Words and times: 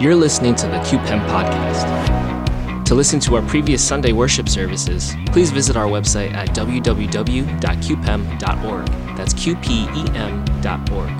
You're 0.00 0.16
listening 0.16 0.56
to 0.56 0.66
the 0.66 0.78
QPEM 0.78 1.24
podcast. 1.28 2.84
To 2.84 2.96
listen 2.96 3.20
to 3.20 3.36
our 3.36 3.42
previous 3.42 3.86
Sunday 3.86 4.10
worship 4.10 4.48
services, 4.48 5.14
please 5.26 5.52
visit 5.52 5.76
our 5.76 5.86
website 5.86 6.32
at 6.34 6.48
www.qpem.org. 6.48 7.56
That's 9.16 9.34
qpem.org. 9.34 11.12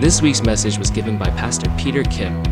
This 0.00 0.22
week's 0.22 0.42
message 0.42 0.78
was 0.78 0.90
given 0.90 1.18
by 1.18 1.28
Pastor 1.28 1.70
Peter 1.76 2.04
Kim. 2.04 2.42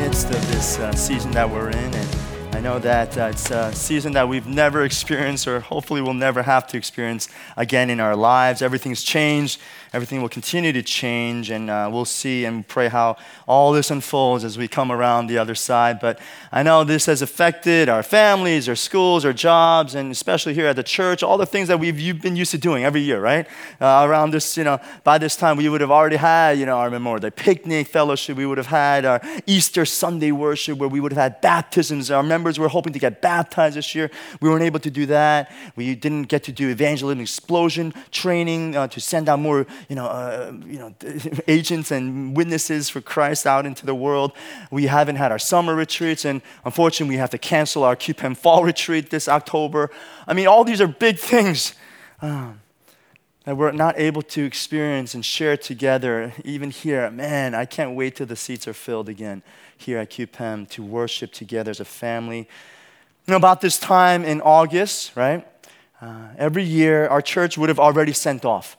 Midst 0.00 0.30
of 0.30 0.50
this 0.50 0.78
uh, 0.78 0.94
season 0.94 1.32
that 1.32 1.50
we're 1.50 1.68
in, 1.68 1.94
and 1.94 2.56
I 2.60 2.60
know 2.60 2.78
that 2.78 3.16
uh, 3.18 3.28
it's 3.32 3.50
a 3.50 3.74
season 3.74 4.12
that 4.12 4.26
we've 4.28 4.46
never 4.46 4.84
experienced, 4.84 5.46
or 5.46 5.60
hopefully 5.60 6.00
we'll 6.00 6.14
never 6.14 6.42
have 6.42 6.66
to 6.68 6.78
experience 6.78 7.28
again 7.58 7.90
in 7.90 8.00
our 8.00 8.16
lives. 8.16 8.62
Everything's 8.62 9.02
changed. 9.02 9.60
Everything 9.92 10.22
will 10.22 10.28
continue 10.28 10.72
to 10.72 10.82
change, 10.82 11.50
and 11.50 11.68
uh, 11.68 11.88
we'll 11.92 12.04
see 12.04 12.44
and 12.44 12.66
pray 12.66 12.88
how 12.88 13.16
all 13.48 13.72
this 13.72 13.90
unfolds 13.90 14.44
as 14.44 14.56
we 14.56 14.68
come 14.68 14.92
around 14.92 15.26
the 15.26 15.36
other 15.36 15.56
side. 15.56 15.98
But 15.98 16.20
I 16.52 16.62
know 16.62 16.84
this 16.84 17.06
has 17.06 17.22
affected 17.22 17.88
our 17.88 18.04
families, 18.04 18.68
our 18.68 18.76
schools, 18.76 19.24
our 19.24 19.32
jobs, 19.32 19.96
and 19.96 20.12
especially 20.12 20.54
here 20.54 20.68
at 20.68 20.76
the 20.76 20.84
church, 20.84 21.24
all 21.24 21.36
the 21.36 21.46
things 21.46 21.66
that 21.66 21.80
we've 21.80 22.22
been 22.22 22.36
used 22.36 22.52
to 22.52 22.58
doing 22.58 22.84
every 22.84 23.00
year, 23.00 23.20
right? 23.20 23.48
Uh, 23.80 24.04
around 24.06 24.30
this, 24.30 24.56
you 24.56 24.62
know, 24.62 24.78
by 25.02 25.18
this 25.18 25.34
time 25.34 25.56
we 25.56 25.68
would 25.68 25.80
have 25.80 25.90
already 25.90 26.16
had, 26.16 26.56
you 26.56 26.66
know, 26.66 26.78
our 26.78 26.88
Memorial 26.88 27.20
Day 27.20 27.30
picnic 27.30 27.88
fellowship. 27.88 28.36
We 28.36 28.46
would 28.46 28.58
have 28.58 28.68
had 28.68 29.04
our 29.04 29.20
Easter 29.46 29.84
Sunday 29.84 30.30
worship 30.30 30.78
where 30.78 30.88
we 30.88 31.00
would 31.00 31.10
have 31.12 31.32
had 31.32 31.40
baptisms. 31.40 32.12
Our 32.12 32.22
members 32.22 32.60
were 32.60 32.68
hoping 32.68 32.92
to 32.92 33.00
get 33.00 33.20
baptized 33.20 33.76
this 33.76 33.92
year. 33.94 34.08
We 34.40 34.48
weren't 34.48 34.62
able 34.62 34.80
to 34.80 34.90
do 34.90 35.06
that. 35.06 35.50
We 35.74 35.96
didn't 35.96 36.24
get 36.24 36.44
to 36.44 36.52
do 36.52 36.68
evangelism 36.68 37.20
explosion 37.20 37.92
training 38.12 38.76
uh, 38.76 38.86
to 38.86 39.00
send 39.00 39.28
out 39.28 39.40
more 39.40 39.66
you 39.88 39.96
know, 39.96 40.06
uh, 40.06 40.52
you 40.66 40.78
know, 40.78 40.94
agents 41.48 41.90
and 41.90 42.36
witnesses 42.36 42.88
for 42.88 43.00
Christ 43.00 43.46
out 43.46 43.66
into 43.66 43.86
the 43.86 43.94
world. 43.94 44.32
We 44.70 44.86
haven't 44.86 45.16
had 45.16 45.32
our 45.32 45.38
summer 45.38 45.74
retreats, 45.74 46.24
and 46.24 46.42
unfortunately, 46.64 47.14
we 47.14 47.18
have 47.18 47.30
to 47.30 47.38
cancel 47.38 47.84
our 47.84 47.96
QPEM 47.96 48.36
fall 48.36 48.64
retreat 48.72 49.10
this 49.10 49.28
October. 49.28 49.90
I 50.26 50.34
mean, 50.34 50.46
all 50.46 50.64
these 50.64 50.80
are 50.80 50.86
big 50.86 51.18
things 51.18 51.74
um, 52.22 52.60
that 53.44 53.56
we're 53.56 53.72
not 53.72 53.98
able 53.98 54.22
to 54.22 54.44
experience 54.44 55.14
and 55.14 55.24
share 55.24 55.56
together, 55.56 56.32
even 56.44 56.70
here. 56.70 57.10
Man, 57.10 57.54
I 57.54 57.64
can't 57.64 57.96
wait 57.96 58.16
till 58.16 58.26
the 58.26 58.36
seats 58.36 58.68
are 58.68 58.74
filled 58.74 59.08
again 59.08 59.42
here 59.76 59.98
at 59.98 60.10
QPEM 60.10 60.68
to 60.70 60.82
worship 60.82 61.32
together 61.32 61.70
as 61.70 61.80
a 61.80 61.84
family. 61.84 62.48
You 63.26 63.32
know, 63.32 63.36
about 63.36 63.60
this 63.60 63.78
time 63.78 64.24
in 64.24 64.40
August, 64.40 65.16
right? 65.16 65.46
Uh, 66.00 66.28
every 66.38 66.62
year, 66.62 67.06
our 67.08 67.20
church 67.20 67.58
would 67.58 67.68
have 67.68 67.78
already 67.78 68.12
sent 68.12 68.44
off 68.44 68.76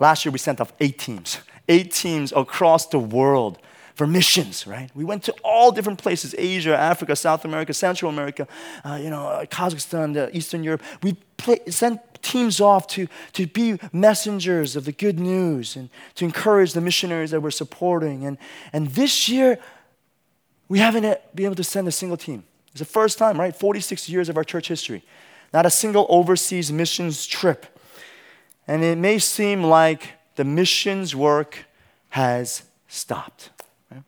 Last 0.00 0.24
year, 0.24 0.32
we 0.32 0.38
sent 0.38 0.60
off 0.60 0.72
eight 0.80 0.98
teams, 0.98 1.40
eight 1.68 1.92
teams 1.92 2.32
across 2.34 2.86
the 2.86 2.98
world 2.98 3.58
for 3.94 4.06
missions, 4.06 4.64
right? 4.64 4.90
We 4.94 5.04
went 5.04 5.24
to 5.24 5.34
all 5.42 5.72
different 5.72 5.98
places 5.98 6.32
Asia, 6.38 6.76
Africa, 6.76 7.16
South 7.16 7.44
America, 7.44 7.74
Central 7.74 8.10
America, 8.10 8.46
uh, 8.84 8.98
you 9.02 9.10
know, 9.10 9.26
uh, 9.26 9.44
Kazakhstan, 9.46 10.32
Eastern 10.32 10.62
Europe. 10.62 10.82
We 11.02 11.14
play, 11.36 11.58
sent 11.68 12.00
teams 12.22 12.60
off 12.60 12.86
to, 12.88 13.08
to 13.32 13.46
be 13.48 13.78
messengers 13.92 14.76
of 14.76 14.84
the 14.84 14.92
good 14.92 15.18
news 15.18 15.74
and 15.74 15.90
to 16.14 16.24
encourage 16.24 16.74
the 16.74 16.80
missionaries 16.80 17.32
that 17.32 17.40
we're 17.40 17.50
supporting. 17.50 18.24
And, 18.24 18.38
and 18.72 18.88
this 18.88 19.28
year, 19.28 19.58
we 20.68 20.78
haven't 20.78 21.02
been 21.34 21.46
able 21.46 21.56
to 21.56 21.64
send 21.64 21.88
a 21.88 21.92
single 21.92 22.16
team. 22.16 22.44
It's 22.70 22.78
the 22.78 22.84
first 22.84 23.18
time, 23.18 23.38
right? 23.40 23.54
46 23.56 24.08
years 24.08 24.28
of 24.28 24.36
our 24.36 24.44
church 24.44 24.68
history. 24.68 25.02
Not 25.52 25.66
a 25.66 25.70
single 25.70 26.06
overseas 26.08 26.70
missions 26.70 27.26
trip. 27.26 27.66
And 28.68 28.84
it 28.84 28.98
may 28.98 29.18
seem 29.18 29.64
like 29.64 30.12
the 30.36 30.44
missions 30.44 31.16
work 31.16 31.64
has 32.10 32.62
stopped. 32.86 33.50
It 33.90 34.02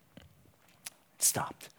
stopped. 1.18 1.70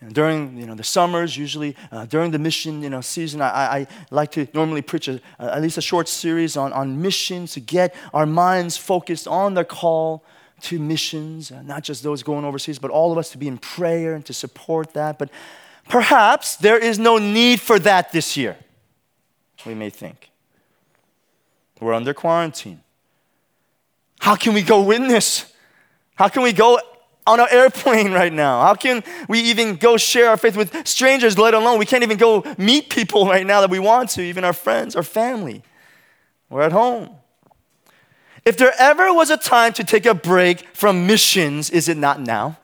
And 0.00 0.14
during 0.14 0.56
you 0.56 0.66
know, 0.66 0.74
the 0.74 0.82
summers, 0.82 1.36
usually 1.36 1.76
uh, 1.92 2.06
during 2.06 2.32
the 2.32 2.38
mission 2.38 2.82
you 2.82 2.90
know, 2.90 3.02
season, 3.02 3.40
I, 3.40 3.46
I 3.48 3.86
like 4.10 4.32
to 4.32 4.48
normally 4.54 4.82
preach 4.82 5.08
a, 5.08 5.20
at 5.38 5.62
least 5.62 5.78
a 5.78 5.82
short 5.82 6.08
series 6.08 6.56
on, 6.56 6.72
on 6.72 7.00
missions 7.00 7.52
to 7.52 7.60
get 7.60 7.94
our 8.12 8.26
minds 8.26 8.76
focused 8.76 9.28
on 9.28 9.54
the 9.54 9.64
call 9.64 10.24
to 10.62 10.78
missions, 10.78 11.52
uh, 11.52 11.62
not 11.62 11.84
just 11.84 12.02
those 12.02 12.22
going 12.22 12.44
overseas, 12.44 12.78
but 12.78 12.90
all 12.90 13.12
of 13.12 13.18
us 13.18 13.30
to 13.30 13.38
be 13.38 13.46
in 13.46 13.58
prayer 13.58 14.14
and 14.14 14.24
to 14.26 14.32
support 14.32 14.94
that. 14.94 15.18
But 15.18 15.30
perhaps 15.88 16.56
there 16.56 16.78
is 16.78 16.98
no 16.98 17.18
need 17.18 17.60
for 17.60 17.78
that 17.78 18.10
this 18.10 18.36
year, 18.36 18.56
we 19.66 19.74
may 19.74 19.90
think. 19.90 20.29
We're 21.80 21.94
under 21.94 22.14
quarantine. 22.14 22.82
How 24.20 24.36
can 24.36 24.52
we 24.52 24.62
go 24.62 24.82
witness? 24.82 25.52
How 26.14 26.28
can 26.28 26.42
we 26.42 26.52
go 26.52 26.78
on 27.26 27.40
an 27.40 27.46
airplane 27.50 28.12
right 28.20 28.32
now? 28.32 28.60
How 28.60 28.74
can 28.74 29.02
we 29.28 29.40
even 29.40 29.76
go 29.76 29.96
share 29.96 30.28
our 30.28 30.36
faith 30.36 30.56
with 30.56 30.86
strangers, 30.86 31.38
let 31.38 31.54
alone 31.54 31.78
we 31.78 31.86
can't 31.86 32.02
even 32.02 32.18
go 32.18 32.44
meet 32.58 32.90
people 32.90 33.26
right 33.34 33.46
now 33.46 33.62
that 33.62 33.70
we 33.70 33.78
want 33.78 34.10
to, 34.10 34.22
even 34.22 34.44
our 34.44 34.52
friends, 34.52 34.94
our 34.94 35.02
family? 35.02 35.62
We're 36.50 36.62
at 36.62 36.72
home. 36.72 37.16
If 38.44 38.56
there 38.56 38.72
ever 38.78 39.12
was 39.12 39.30
a 39.30 39.36
time 39.36 39.72
to 39.74 39.84
take 39.84 40.06
a 40.06 40.14
break 40.14 40.66
from 40.74 41.06
missions, 41.06 41.70
is 41.70 41.88
it 41.88 41.96
not 41.96 42.20
now? 42.20 42.58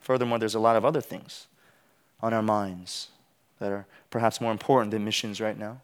Furthermore, 0.00 0.38
there's 0.38 0.54
a 0.54 0.60
lot 0.60 0.76
of 0.76 0.84
other 0.84 1.00
things 1.00 1.46
on 2.20 2.32
our 2.32 2.42
minds 2.42 3.08
that 3.58 3.70
are 3.70 3.86
perhaps 4.10 4.40
more 4.40 4.52
important 4.52 4.90
than 4.90 5.04
missions 5.04 5.40
right 5.40 5.58
now. 5.58 5.80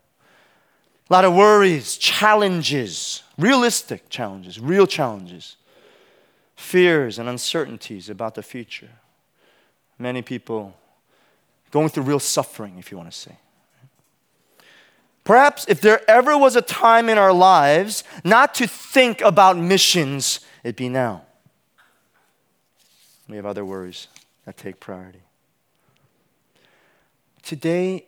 A 1.14 1.22
lot 1.22 1.24
of 1.24 1.34
worries, 1.34 1.96
challenges, 1.96 3.22
realistic 3.38 4.08
challenges, 4.08 4.58
real 4.58 4.84
challenges, 4.84 5.54
fears 6.56 7.20
and 7.20 7.28
uncertainties 7.28 8.10
about 8.10 8.34
the 8.34 8.42
future. 8.42 8.90
Many 9.96 10.22
people 10.22 10.76
going 11.70 11.88
through 11.88 12.02
real 12.02 12.18
suffering, 12.18 12.78
if 12.80 12.90
you 12.90 12.96
want 12.96 13.12
to 13.12 13.16
say. 13.16 13.38
Perhaps 15.22 15.66
if 15.68 15.80
there 15.80 16.00
ever 16.10 16.36
was 16.36 16.56
a 16.56 16.62
time 16.62 17.08
in 17.08 17.16
our 17.16 17.32
lives 17.32 18.02
not 18.24 18.52
to 18.56 18.66
think 18.66 19.20
about 19.20 19.56
missions, 19.56 20.40
it'd 20.64 20.74
be 20.74 20.88
now. 20.88 21.22
We 23.28 23.36
have 23.36 23.46
other 23.46 23.64
worries 23.64 24.08
that 24.46 24.56
take 24.56 24.80
priority. 24.80 25.22
Today, 27.44 28.06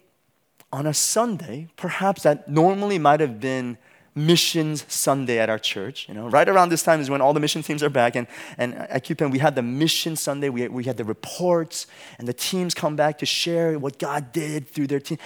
on 0.77 0.87
a 0.87 0.93
Sunday, 0.93 1.69
perhaps 1.77 2.23
that 2.25 2.49
normally 2.49 2.99
might 2.99 3.19
have 3.21 3.41
been 3.41 3.79
missions 4.15 4.85
Sunday 4.89 5.39
at 5.39 5.49
our 5.49 5.59
church. 5.59 6.07
You 6.07 6.13
know, 6.13 6.29
right 6.29 6.47
around 6.47 6.69
this 6.69 6.83
time 6.83 7.01
is 7.01 7.09
when 7.09 7.23
all 7.23 7.33
the 7.33 7.41
mission 7.41 7.63
teams 7.63 7.83
are 7.83 7.89
back. 7.89 8.15
And, 8.15 8.27
and 8.59 8.75
at 8.75 9.03
QPEM, 9.07 9.31
we 9.31 9.39
had 9.39 9.55
the 9.55 9.63
mission 9.63 10.17
Sunday. 10.17 10.51
We, 10.51 10.69
we 10.69 10.85
had 10.85 10.99
the 10.99 11.05
reports, 11.05 11.87
and 12.19 12.29
the 12.29 12.35
teams 12.35 12.75
come 12.75 12.95
back 12.95 13.17
to 13.21 13.27
share 13.27 13.79
what 13.79 13.99
God 13.99 14.33
did 14.33 14.69
through 14.69 14.89
their 14.89 15.01
team. 15.01 15.17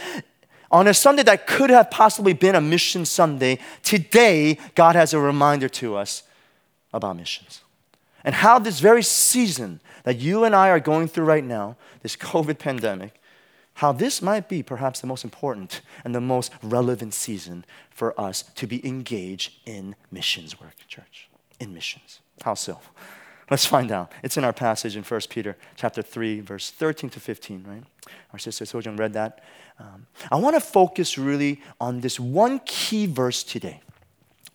On 0.70 0.86
a 0.86 0.94
Sunday 0.94 1.24
that 1.24 1.48
could 1.48 1.70
have 1.70 1.90
possibly 1.90 2.32
been 2.32 2.54
a 2.54 2.60
mission 2.60 3.04
Sunday, 3.04 3.58
today, 3.82 4.56
God 4.76 4.94
has 4.94 5.12
a 5.12 5.18
reminder 5.18 5.68
to 5.68 5.96
us 5.96 6.22
about 6.92 7.16
missions. 7.16 7.62
And 8.22 8.36
how 8.36 8.60
this 8.60 8.78
very 8.78 9.02
season 9.02 9.80
that 10.04 10.18
you 10.18 10.44
and 10.44 10.54
I 10.54 10.68
are 10.68 10.78
going 10.78 11.08
through 11.08 11.24
right 11.24 11.44
now, 11.44 11.76
this 12.02 12.14
COVID 12.14 12.60
pandemic, 12.60 13.19
how 13.80 13.92
this 13.92 14.20
might 14.20 14.46
be 14.46 14.62
perhaps 14.62 15.00
the 15.00 15.06
most 15.06 15.24
important 15.24 15.80
and 16.04 16.14
the 16.14 16.20
most 16.20 16.52
relevant 16.62 17.14
season 17.14 17.64
for 17.88 18.18
us 18.20 18.42
to 18.42 18.66
be 18.66 18.86
engaged 18.86 19.54
in 19.64 19.96
missions 20.10 20.60
work, 20.60 20.74
church. 20.86 21.30
In 21.58 21.72
missions. 21.72 22.20
How 22.44 22.52
so? 22.52 22.78
Let's 23.50 23.64
find 23.64 23.90
out. 23.90 24.12
It's 24.22 24.36
in 24.36 24.44
our 24.44 24.52
passage 24.52 24.96
in 24.96 25.02
1 25.02 25.20
Peter 25.30 25.56
chapter 25.76 26.02
3, 26.02 26.40
verse 26.40 26.70
13 26.70 27.08
to 27.08 27.20
15, 27.20 27.64
right? 27.66 27.82
Our 28.34 28.38
sister 28.38 28.66
Sojung 28.66 28.98
read 28.98 29.14
that. 29.14 29.42
Um, 29.78 30.06
I 30.30 30.36
want 30.36 30.56
to 30.56 30.60
focus 30.60 31.16
really 31.16 31.62
on 31.80 32.02
this 32.02 32.20
one 32.20 32.60
key 32.66 33.06
verse 33.06 33.42
today. 33.42 33.80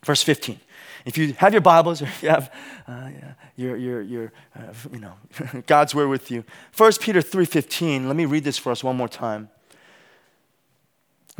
Verse 0.04 0.22
15. 0.22 0.60
If 1.06 1.16
you 1.16 1.32
have 1.34 1.54
your 1.54 1.62
Bibles 1.62 2.02
or 2.02 2.04
if 2.06 2.22
you 2.22 2.28
have 2.28 2.52
uh, 2.86 3.08
your, 3.56 3.76
your, 3.76 4.02
your 4.02 4.32
uh, 4.54 4.74
you 4.92 4.98
know, 4.98 5.14
God's 5.66 5.94
word 5.94 6.08
with 6.08 6.30
you, 6.30 6.44
1 6.76 6.92
Peter 7.00 7.20
3.15, 7.20 8.06
let 8.06 8.16
me 8.16 8.26
read 8.26 8.44
this 8.44 8.58
for 8.58 8.70
us 8.70 8.84
one 8.84 8.96
more 8.96 9.08
time. 9.08 9.48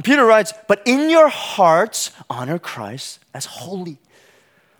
Peter 0.02 0.24
writes, 0.24 0.52
But 0.68 0.82
in 0.86 1.10
your 1.10 1.28
hearts, 1.28 2.12
honor 2.30 2.58
Christ 2.58 3.18
as 3.34 3.46
holy, 3.46 3.98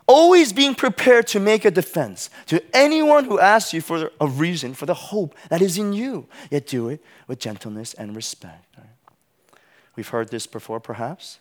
always 0.06 0.52
being 0.52 0.74
prepared 0.74 1.26
to 1.28 1.40
make 1.40 1.64
a 1.64 1.70
defense 1.70 2.30
to 2.46 2.62
anyone 2.74 3.24
who 3.24 3.40
asks 3.40 3.72
you 3.72 3.80
for 3.80 4.10
a 4.20 4.26
reason 4.26 4.72
for 4.72 4.86
the 4.86 4.94
hope 4.94 5.34
that 5.48 5.60
is 5.60 5.78
in 5.78 5.92
you, 5.94 6.28
yet 6.50 6.66
do 6.66 6.88
it 6.88 7.02
with 7.26 7.40
gentleness 7.40 7.92
and 7.94 8.14
respect. 8.14 8.76
Right? 8.76 8.86
We've 9.96 10.08
heard 10.08 10.30
this 10.30 10.46
before, 10.46 10.78
perhaps. 10.78 11.40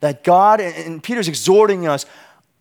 That 0.00 0.24
God, 0.24 0.60
and 0.60 1.00
Peter's 1.00 1.28
exhorting 1.28 1.86
us, 1.86 2.04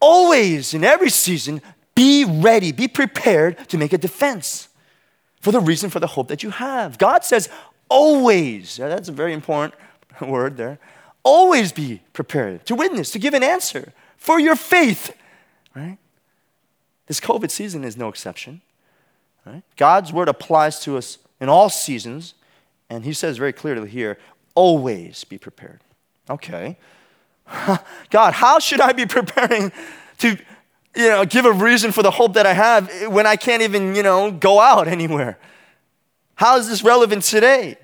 always 0.02 0.74
in 0.74 0.84
every 0.84 1.10
season 1.10 1.62
be 1.96 2.26
ready, 2.26 2.72
be 2.72 2.88
prepared 2.88 3.70
to 3.70 3.78
make 3.78 3.94
a 3.94 3.98
defense 3.98 4.68
for 5.40 5.52
the 5.52 5.60
reason 5.60 5.90
for 5.90 6.00
the 6.00 6.08
hope 6.08 6.28
that 6.28 6.44
you 6.44 6.50
have. 6.50 6.98
God 6.98 7.24
says 7.24 7.50
always. 7.90 8.78
That's 8.78 9.10
a 9.10 9.14
very 9.14 9.34
important 9.34 9.76
word 10.22 10.58
there. 10.58 10.80
Always 11.24 11.72
be 11.72 12.02
prepared 12.14 12.66
to 12.66 12.76
witness, 12.76 13.12
to 13.12 13.20
give 13.20 13.34
an 13.34 13.44
answer 13.44 13.94
for 14.18 14.40
your 14.40 14.56
faith, 14.56 15.16
right? 15.76 15.98
This 17.08 17.20
COVID 17.20 17.52
season 17.52 17.84
is 17.84 17.98
no 17.98 18.08
exception. 18.08 18.62
Right? 19.46 19.64
God's 19.76 20.14
word 20.14 20.30
applies 20.30 20.80
to 20.82 20.98
us 20.98 21.18
in 21.40 21.50
all 21.50 21.70
seasons, 21.70 22.36
and 22.90 23.04
He 23.04 23.14
says 23.14 23.38
very 23.38 23.54
clearly 23.54 23.90
here 23.90 24.18
always 24.56 25.24
be 25.24 25.38
prepared. 25.38 25.82
Okay. 26.30 26.78
God, 28.10 28.34
how 28.34 28.60
should 28.60 28.82
I 28.82 28.94
be 28.94 29.06
preparing 29.18 29.72
to 30.20 30.38
you 30.96 31.08
know, 31.08 31.26
give 31.26 31.46
a 31.46 31.52
reason 31.52 31.92
for 31.92 32.04
the 32.04 32.12
hope 32.12 32.34
that 32.34 32.46
I 32.46 32.54
have 32.54 32.92
when 33.08 33.26
I 33.26 33.36
can't 33.36 33.62
even, 33.62 33.96
you 33.96 34.04
know, 34.04 34.32
go 34.32 34.60
out 34.60 34.88
anywhere? 34.88 35.38
How 36.36 36.58
is 36.58 36.68
this 36.68 36.84
relevant 36.84 37.24
today? 37.24 37.78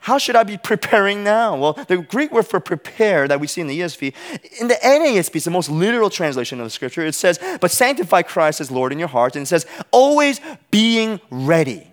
How 0.00 0.18
should 0.18 0.34
I 0.34 0.42
be 0.42 0.58
preparing 0.58 1.22
now? 1.22 1.56
Well, 1.56 1.72
the 1.74 1.98
Greek 1.98 2.32
word 2.32 2.48
for 2.48 2.58
prepare 2.58 3.28
that 3.28 3.38
we 3.38 3.46
see 3.46 3.60
in 3.60 3.68
the 3.68 3.78
ESV, 3.78 4.12
in 4.60 4.66
the 4.66 4.74
NASB, 4.74 5.36
it's 5.36 5.44
the 5.44 5.52
most 5.52 5.70
literal 5.70 6.10
translation 6.10 6.58
of 6.58 6.66
the 6.66 6.70
scripture. 6.70 7.06
It 7.06 7.14
says, 7.14 7.38
but 7.60 7.70
sanctify 7.70 8.22
Christ 8.22 8.60
as 8.60 8.68
Lord 8.68 8.90
in 8.90 8.98
your 8.98 9.06
heart. 9.06 9.36
And 9.36 9.44
it 9.44 9.46
says, 9.46 9.64
always 9.92 10.40
being 10.72 11.20
ready. 11.30 11.86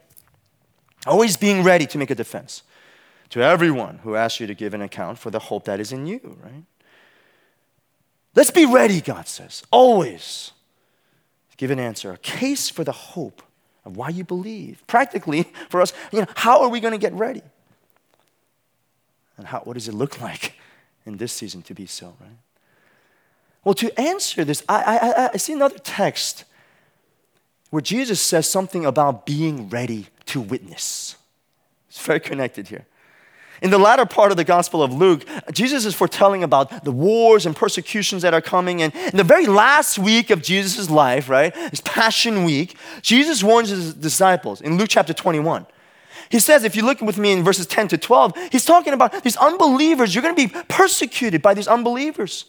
Always 1.06 1.38
being 1.38 1.64
ready 1.64 1.86
to 1.86 2.00
make 2.00 2.10
a 2.10 2.16
defense 2.16 2.64
to 3.30 3.42
everyone 3.42 4.00
who 4.04 4.16
asks 4.16 4.40
you 4.40 4.48
to 4.48 4.56
give 4.56 4.74
an 4.74 4.82
account 4.82 5.20
for 5.20 5.30
the 5.30 5.40
hope 5.40 5.66
that 5.66 5.80
is 5.80 5.92
in 5.92 6.06
you, 6.06 6.38
right? 6.44 6.64
Let's 8.36 8.52
be 8.52 8.66
ready, 8.66 9.02
God 9.02 9.28
says, 9.28 9.64
always. 9.72 10.52
Give 11.60 11.72
an 11.72 11.80
answer, 11.80 12.14
a 12.14 12.18
case 12.18 12.70
for 12.70 12.86
the 12.86 12.94
hope 12.94 13.42
of 13.84 13.98
why 13.98 14.08
you 14.08 14.24
believe. 14.24 14.82
Practically, 14.88 15.44
for 15.70 15.82
us, 15.82 15.92
you 16.14 16.22
know, 16.22 16.28
how 16.38 16.62
are 16.62 16.70
we 16.70 16.80
going 16.80 16.94
to 16.94 16.98
get 16.98 17.12
ready? 17.12 17.42
And 19.36 19.46
how, 19.46 19.60
what 19.60 19.74
does 19.74 19.90
it 19.90 19.94
look 19.94 20.22
like 20.22 20.54
in 21.06 21.18
this 21.18 21.34
season 21.34 21.62
to 21.64 21.74
be 21.74 21.86
so, 21.86 22.16
right? 22.22 22.30
Well, 23.66 23.76
to 23.76 24.00
answer 24.00 24.46
this, 24.46 24.64
I, 24.70 25.00
I, 25.18 25.30
I 25.34 25.38
see 25.38 25.52
another 25.52 25.80
text 25.80 26.46
where 27.72 27.82
Jesus 27.82 28.22
says 28.22 28.50
something 28.50 28.86
about 28.86 29.26
being 29.26 29.68
ready 29.68 30.08
to 30.28 30.40
witness. 30.40 31.18
It's 31.90 32.00
very 32.00 32.22
connected 32.22 32.70
here. 32.70 32.86
In 33.62 33.72
the 33.72 33.78
latter 33.78 34.06
part 34.06 34.32
of 34.32 34.38
the 34.38 34.44
Gospel 34.44 34.82
of 34.82 34.94
Luke, 34.94 35.26
Jesus 35.52 35.86
is 35.86 35.94
foretelling 35.94 36.44
about 36.44 36.86
the 36.86 36.92
wars 36.92 37.46
and 37.46 37.56
persecutions 37.56 38.22
that 38.22 38.34
are 38.34 38.42
coming. 38.42 38.82
And 38.82 38.96
in 38.96 39.18
the 39.18 39.24
very 39.24 39.48
last 39.48 40.00
week 40.00 40.30
of 40.30 40.42
Jesus' 40.42 40.90
life, 40.90 41.30
right, 41.30 41.56
his 41.70 41.82
Passion 41.82 42.46
Week, 42.46 42.78
Jesus 43.02 43.44
warns 43.44 43.70
his 43.70 43.94
disciples 43.94 44.62
in 44.62 44.78
Luke 44.78 44.90
chapter 44.90 45.14
21. 45.14 45.66
He 46.30 46.40
says, 46.40 46.64
if 46.64 46.76
you 46.76 46.86
look 46.86 47.02
with 47.02 47.18
me 47.18 47.32
in 47.32 47.44
verses 47.44 47.66
10 47.66 47.90
to 47.90 47.98
12, 47.98 48.34
he's 48.52 48.66
talking 48.66 48.94
about 48.94 49.24
these 49.24 49.36
unbelievers. 49.38 50.14
You're 50.14 50.22
going 50.22 50.36
to 50.36 50.48
be 50.48 50.54
persecuted 50.68 51.42
by 51.42 51.54
these 51.54 51.68
unbelievers. 51.68 52.46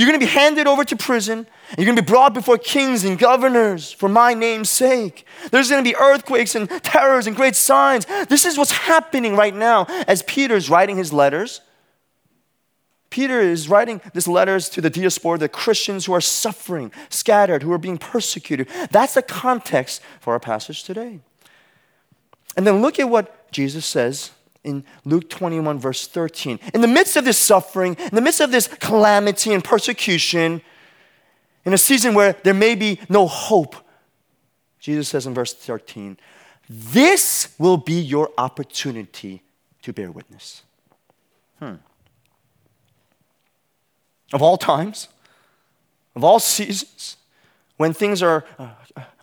You're 0.00 0.08
going 0.08 0.18
to 0.18 0.24
be 0.24 0.32
handed 0.32 0.66
over 0.66 0.82
to 0.82 0.96
prison. 0.96 1.46
You're 1.76 1.84
going 1.84 1.94
to 1.94 2.00
be 2.00 2.06
brought 2.06 2.32
before 2.32 2.56
kings 2.56 3.04
and 3.04 3.18
governors 3.18 3.92
for 3.92 4.08
my 4.08 4.32
name's 4.32 4.70
sake. 4.70 5.26
There's 5.50 5.68
going 5.68 5.84
to 5.84 5.90
be 5.90 5.94
earthquakes 5.94 6.54
and 6.54 6.70
terrors 6.82 7.26
and 7.26 7.36
great 7.36 7.54
signs. 7.54 8.06
This 8.30 8.46
is 8.46 8.56
what's 8.56 8.70
happening 8.70 9.36
right 9.36 9.54
now 9.54 9.84
as 10.08 10.22
Peter's 10.22 10.70
writing 10.70 10.96
his 10.96 11.12
letters. 11.12 11.60
Peter 13.10 13.40
is 13.40 13.68
writing 13.68 14.00
these 14.14 14.26
letters 14.26 14.70
to 14.70 14.80
the 14.80 14.88
diaspora, 14.88 15.36
the 15.36 15.50
Christians 15.50 16.06
who 16.06 16.14
are 16.14 16.20
suffering, 16.22 16.90
scattered, 17.10 17.62
who 17.62 17.70
are 17.70 17.76
being 17.76 17.98
persecuted. 17.98 18.70
That's 18.90 19.12
the 19.12 19.22
context 19.22 20.00
for 20.18 20.32
our 20.32 20.40
passage 20.40 20.82
today. 20.82 21.20
And 22.56 22.66
then 22.66 22.80
look 22.80 22.98
at 22.98 23.10
what 23.10 23.52
Jesus 23.52 23.84
says 23.84 24.30
in 24.64 24.84
Luke 25.04 25.28
21, 25.30 25.78
verse 25.78 26.06
13. 26.06 26.58
In 26.74 26.80
the 26.80 26.88
midst 26.88 27.16
of 27.16 27.24
this 27.24 27.38
suffering, 27.38 27.96
in 27.98 28.14
the 28.14 28.20
midst 28.20 28.40
of 28.40 28.52
this 28.52 28.68
calamity 28.68 29.52
and 29.52 29.64
persecution, 29.64 30.60
in 31.64 31.72
a 31.72 31.78
season 31.78 32.14
where 32.14 32.34
there 32.44 32.54
may 32.54 32.74
be 32.74 33.00
no 33.08 33.26
hope, 33.26 33.76
Jesus 34.78 35.08
says 35.08 35.26
in 35.26 35.34
verse 35.34 35.52
13, 35.52 36.18
this 36.68 37.54
will 37.58 37.76
be 37.76 38.00
your 38.00 38.30
opportunity 38.38 39.42
to 39.82 39.92
bear 39.92 40.10
witness. 40.10 40.62
Hmm. 41.58 41.74
Of 44.32 44.42
all 44.42 44.56
times, 44.56 45.08
of 46.14 46.22
all 46.22 46.38
seasons, 46.38 47.16
when 47.76 47.92
things 47.92 48.22
are 48.22 48.44
uh, 48.58 48.70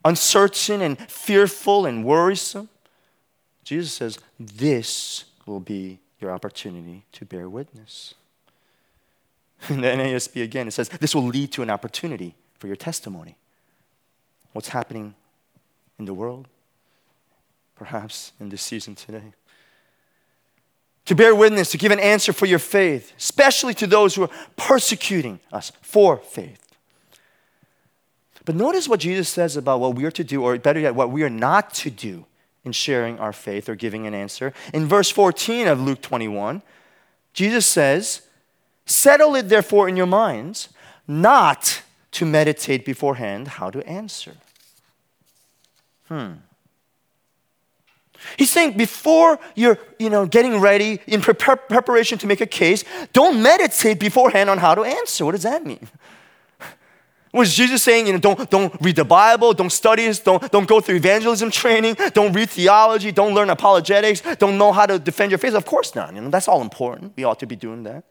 uncertain 0.04 0.82
and 0.82 0.98
fearful 1.10 1.86
and 1.86 2.04
worrisome, 2.04 2.70
Jesus 3.64 3.94
says, 3.94 4.20
This 4.40 5.26
will 5.48 5.60
be 5.60 6.00
your 6.20 6.32
opportunity 6.32 7.04
to 7.14 7.26
bear 7.26 7.50
witness. 7.50 8.14
In 9.70 9.82
the 9.82 9.88
NASB 9.88 10.44
again, 10.44 10.68
it 10.68 10.72
says, 10.72 10.90
This 10.90 11.16
will 11.16 11.26
lead 11.26 11.52
to 11.54 11.64
an 11.64 11.70
opportunity 11.70 12.36
for 12.60 12.68
your 12.68 12.76
testimony. 12.76 13.38
What's 14.54 14.70
happening 14.70 15.16
in 16.00 16.06
the 16.06 16.14
world? 16.14 16.48
Perhaps 17.76 18.32
in 18.40 18.50
this 18.50 18.62
season 18.62 18.96
today. 18.96 19.34
To 21.06 21.16
bear 21.16 21.36
witness, 21.36 21.72
to 21.72 21.78
give 21.78 21.92
an 21.92 22.00
answer 22.00 22.34
for 22.34 22.48
your 22.48 22.60
faith, 22.60 23.14
especially 23.18 23.74
to 23.76 23.88
those 23.88 24.16
who 24.16 24.24
are 24.24 24.30
persecuting 24.56 25.40
us 25.52 25.72
for 25.82 26.18
faith. 26.18 26.76
But 28.46 28.56
notice 28.56 28.88
what 28.88 29.02
Jesus 29.02 29.30
says 29.30 29.58
about 29.58 29.80
what 29.80 29.96
we 29.96 30.06
are 30.06 30.12
to 30.12 30.24
do, 30.24 30.44
or 30.44 30.58
better 30.58 30.80
yet, 30.80 30.96
what 30.96 31.12
we 31.12 31.24
are 31.24 31.30
not 31.30 31.74
to 31.76 31.90
do 31.90 32.26
in 32.68 32.72
sharing 32.74 33.18
our 33.18 33.34
faith 33.34 33.68
or 33.68 33.76
giving 33.76 34.06
an 34.06 34.14
answer. 34.14 34.54
In 34.74 34.86
verse 34.86 35.10
14 35.10 35.68
of 35.68 35.82
Luke 35.82 36.02
21, 36.02 36.62
Jesus 37.34 37.66
says, 37.66 38.22
Settle 38.86 39.36
it 39.36 39.50
therefore 39.50 39.90
in 39.90 39.98
your 39.98 40.06
minds, 40.06 40.70
not 41.08 41.82
to 42.12 42.26
meditate 42.26 42.86
beforehand 42.86 43.48
how 43.48 43.70
to 43.72 43.86
answer. 43.88 44.34
Hmm. 46.08 46.34
He's 48.38 48.52
saying 48.52 48.78
before 48.78 49.40
you're, 49.56 49.78
you 50.00 50.10
know, 50.10 50.26
getting 50.26 50.60
ready 50.60 51.00
in 51.08 51.22
prepare, 51.22 51.56
preparation 51.56 52.18
to 52.20 52.28
make 52.28 52.42
a 52.42 52.48
case, 52.48 52.84
don't 53.14 53.42
meditate 53.42 54.00
beforehand 54.00 54.50
on 54.50 54.58
how 54.58 54.76
to 54.76 54.84
answer. 54.84 55.26
What 55.26 55.32
does 55.32 55.44
that 55.44 55.66
mean? 55.66 55.88
Was 57.34 57.54
Jesus 57.54 57.84
saying, 57.84 58.08
you 58.08 58.14
know, 58.14 58.20
don't, 58.20 58.50
don't 58.50 58.74
read 58.82 58.96
the 58.96 59.06
Bible, 59.06 59.54
don't 59.54 59.70
study 59.70 60.12
don't, 60.24 60.52
don't 60.52 60.68
go 60.68 60.80
through 60.80 60.96
evangelism 60.96 61.52
training, 61.52 61.96
don't 62.14 62.32
read 62.34 62.50
theology, 62.50 63.12
don't 63.12 63.34
learn 63.34 63.50
apologetics, 63.50 64.22
don't 64.38 64.58
know 64.58 64.72
how 64.72 64.86
to 64.86 64.98
defend 64.98 65.32
your 65.32 65.38
faith? 65.38 65.54
Of 65.54 65.66
course 65.66 65.94
not. 65.94 66.16
You 66.16 66.22
know, 66.22 66.30
that's 66.30 66.48
all 66.48 66.62
important. 66.62 67.14
We 67.16 67.26
ought 67.26 67.40
to 67.40 67.46
be 67.46 67.56
doing 67.56 67.84
that. 67.84 68.06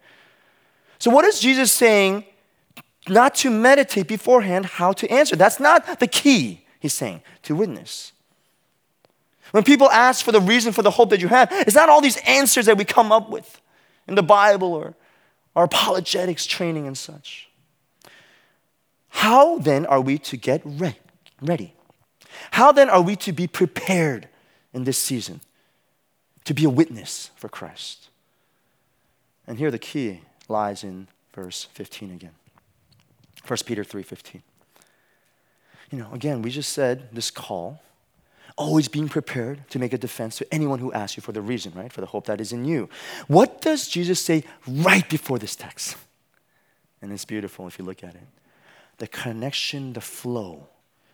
So 0.99 1.11
what 1.11 1.25
is 1.25 1.41
Jesus 1.41 1.73
saying? 1.73 2.25
Not 3.09 3.35
to 3.37 3.51
meditate 3.51 4.09
beforehand 4.09 4.67
how 4.67 4.93
to 4.93 5.11
answer. 5.11 5.37
That's 5.37 5.61
not 5.61 6.01
the 6.01 6.07
key, 6.07 6.65
he's 6.81 6.93
saying, 6.93 7.23
to 7.44 7.55
witness. 7.55 8.13
When 9.53 9.63
people 9.63 9.89
ask 9.91 10.25
for 10.25 10.32
the 10.32 10.41
reason 10.41 10.73
for 10.73 10.82
the 10.82 10.91
hope 10.91 11.11
that 11.11 11.20
you 11.20 11.29
have, 11.29 11.49
it's 11.51 11.77
not 11.77 11.89
all 11.89 12.01
these 12.01 12.17
answers 12.27 12.67
that 12.67 12.77
we 12.77 12.85
come 12.85 13.13
up 13.13 13.31
with 13.31 13.61
in 14.08 14.15
the 14.15 14.23
Bible 14.23 14.75
or 14.75 14.94
our 15.55 15.65
apologetics 15.65 16.46
training 16.46 16.87
and 16.87 16.99
such. 16.99 17.49
How 19.17 19.58
then 19.58 19.87
are 19.87 20.03
we 20.03 20.19
to 20.19 20.37
get 20.37 20.61
re- 20.63 20.99
ready? 21.41 21.73
How 22.51 22.70
then 22.70 22.91
are 22.91 23.01
we 23.01 23.17
to 23.17 23.32
be 23.32 23.46
prepared 23.46 24.29
in 24.75 24.85
this 24.85 24.99
season 24.99 25.41
to 26.44 26.53
be 26.53 26.65
a 26.65 26.70
witness 26.70 27.31
for 27.35 27.49
Christ? 27.49 28.11
And 29.46 29.58
here 29.58 29.70
the 29.70 29.79
key 29.79 30.20
lies 30.49 30.85
in 30.85 31.08
verse 31.32 31.65
15 31.73 32.11
again. 32.11 32.35
1 33.46 33.58
Peter 33.65 33.82
3:15. 33.82 34.43
You 35.91 35.99
know, 35.99 36.13
again, 36.13 36.43
we 36.43 36.51
just 36.51 36.75
said 36.75 37.08
this 37.11 37.31
call 37.31 37.81
always 38.58 38.87
being 38.87 39.08
prepared 39.08 39.69
to 39.70 39.79
make 39.79 39.94
a 39.94 39.99
defense 39.99 40.37
to 40.37 40.55
anyone 40.55 40.79
who 40.79 40.93
asks 40.93 41.17
you 41.17 41.23
for 41.23 41.32
the 41.32 41.43
reason, 41.43 41.73
right? 41.75 41.91
For 41.91 42.03
the 42.03 42.08
hope 42.08 42.27
that 42.27 42.39
is 42.39 42.53
in 42.53 42.67
you. 42.67 42.91
What 43.29 43.63
does 43.63 43.89
Jesus 43.89 44.20
say 44.20 44.44
right 44.67 45.08
before 45.08 45.39
this 45.39 45.56
text? 45.56 45.96
And 47.01 47.11
it's 47.13 47.25
beautiful 47.25 47.67
if 47.67 47.79
you 47.79 47.85
look 47.87 48.05
at 48.05 48.15
it 48.15 48.35
the 48.98 49.06
connection, 49.06 49.93
the 49.93 50.00
flow, 50.00 50.69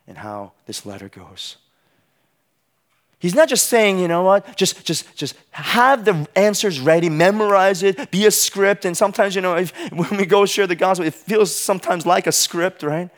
and 0.06 0.18
how 0.18 0.52
this 0.66 0.86
letter 0.86 1.08
goes. 1.08 1.56
He's 3.18 3.36
not 3.36 3.48
just 3.48 3.68
saying, 3.68 4.00
you 4.00 4.08
know 4.08 4.24
what, 4.24 4.56
just, 4.56 4.84
just, 4.84 5.14
just 5.14 5.36
have 5.52 6.04
the 6.04 6.26
answers 6.34 6.80
ready, 6.80 7.08
memorize 7.08 7.84
it, 7.84 8.10
be 8.10 8.26
a 8.26 8.32
script. 8.32 8.84
And 8.84 8.96
sometimes, 8.96 9.36
you 9.36 9.40
know, 9.40 9.54
if, 9.54 9.70
when 9.92 10.16
we 10.16 10.26
go 10.26 10.44
share 10.44 10.66
the 10.66 10.74
gospel, 10.74 11.06
it 11.06 11.14
feels 11.14 11.54
sometimes 11.54 12.04
like 12.04 12.26
a 12.26 12.32
script, 12.32 12.82
right? 12.82 13.10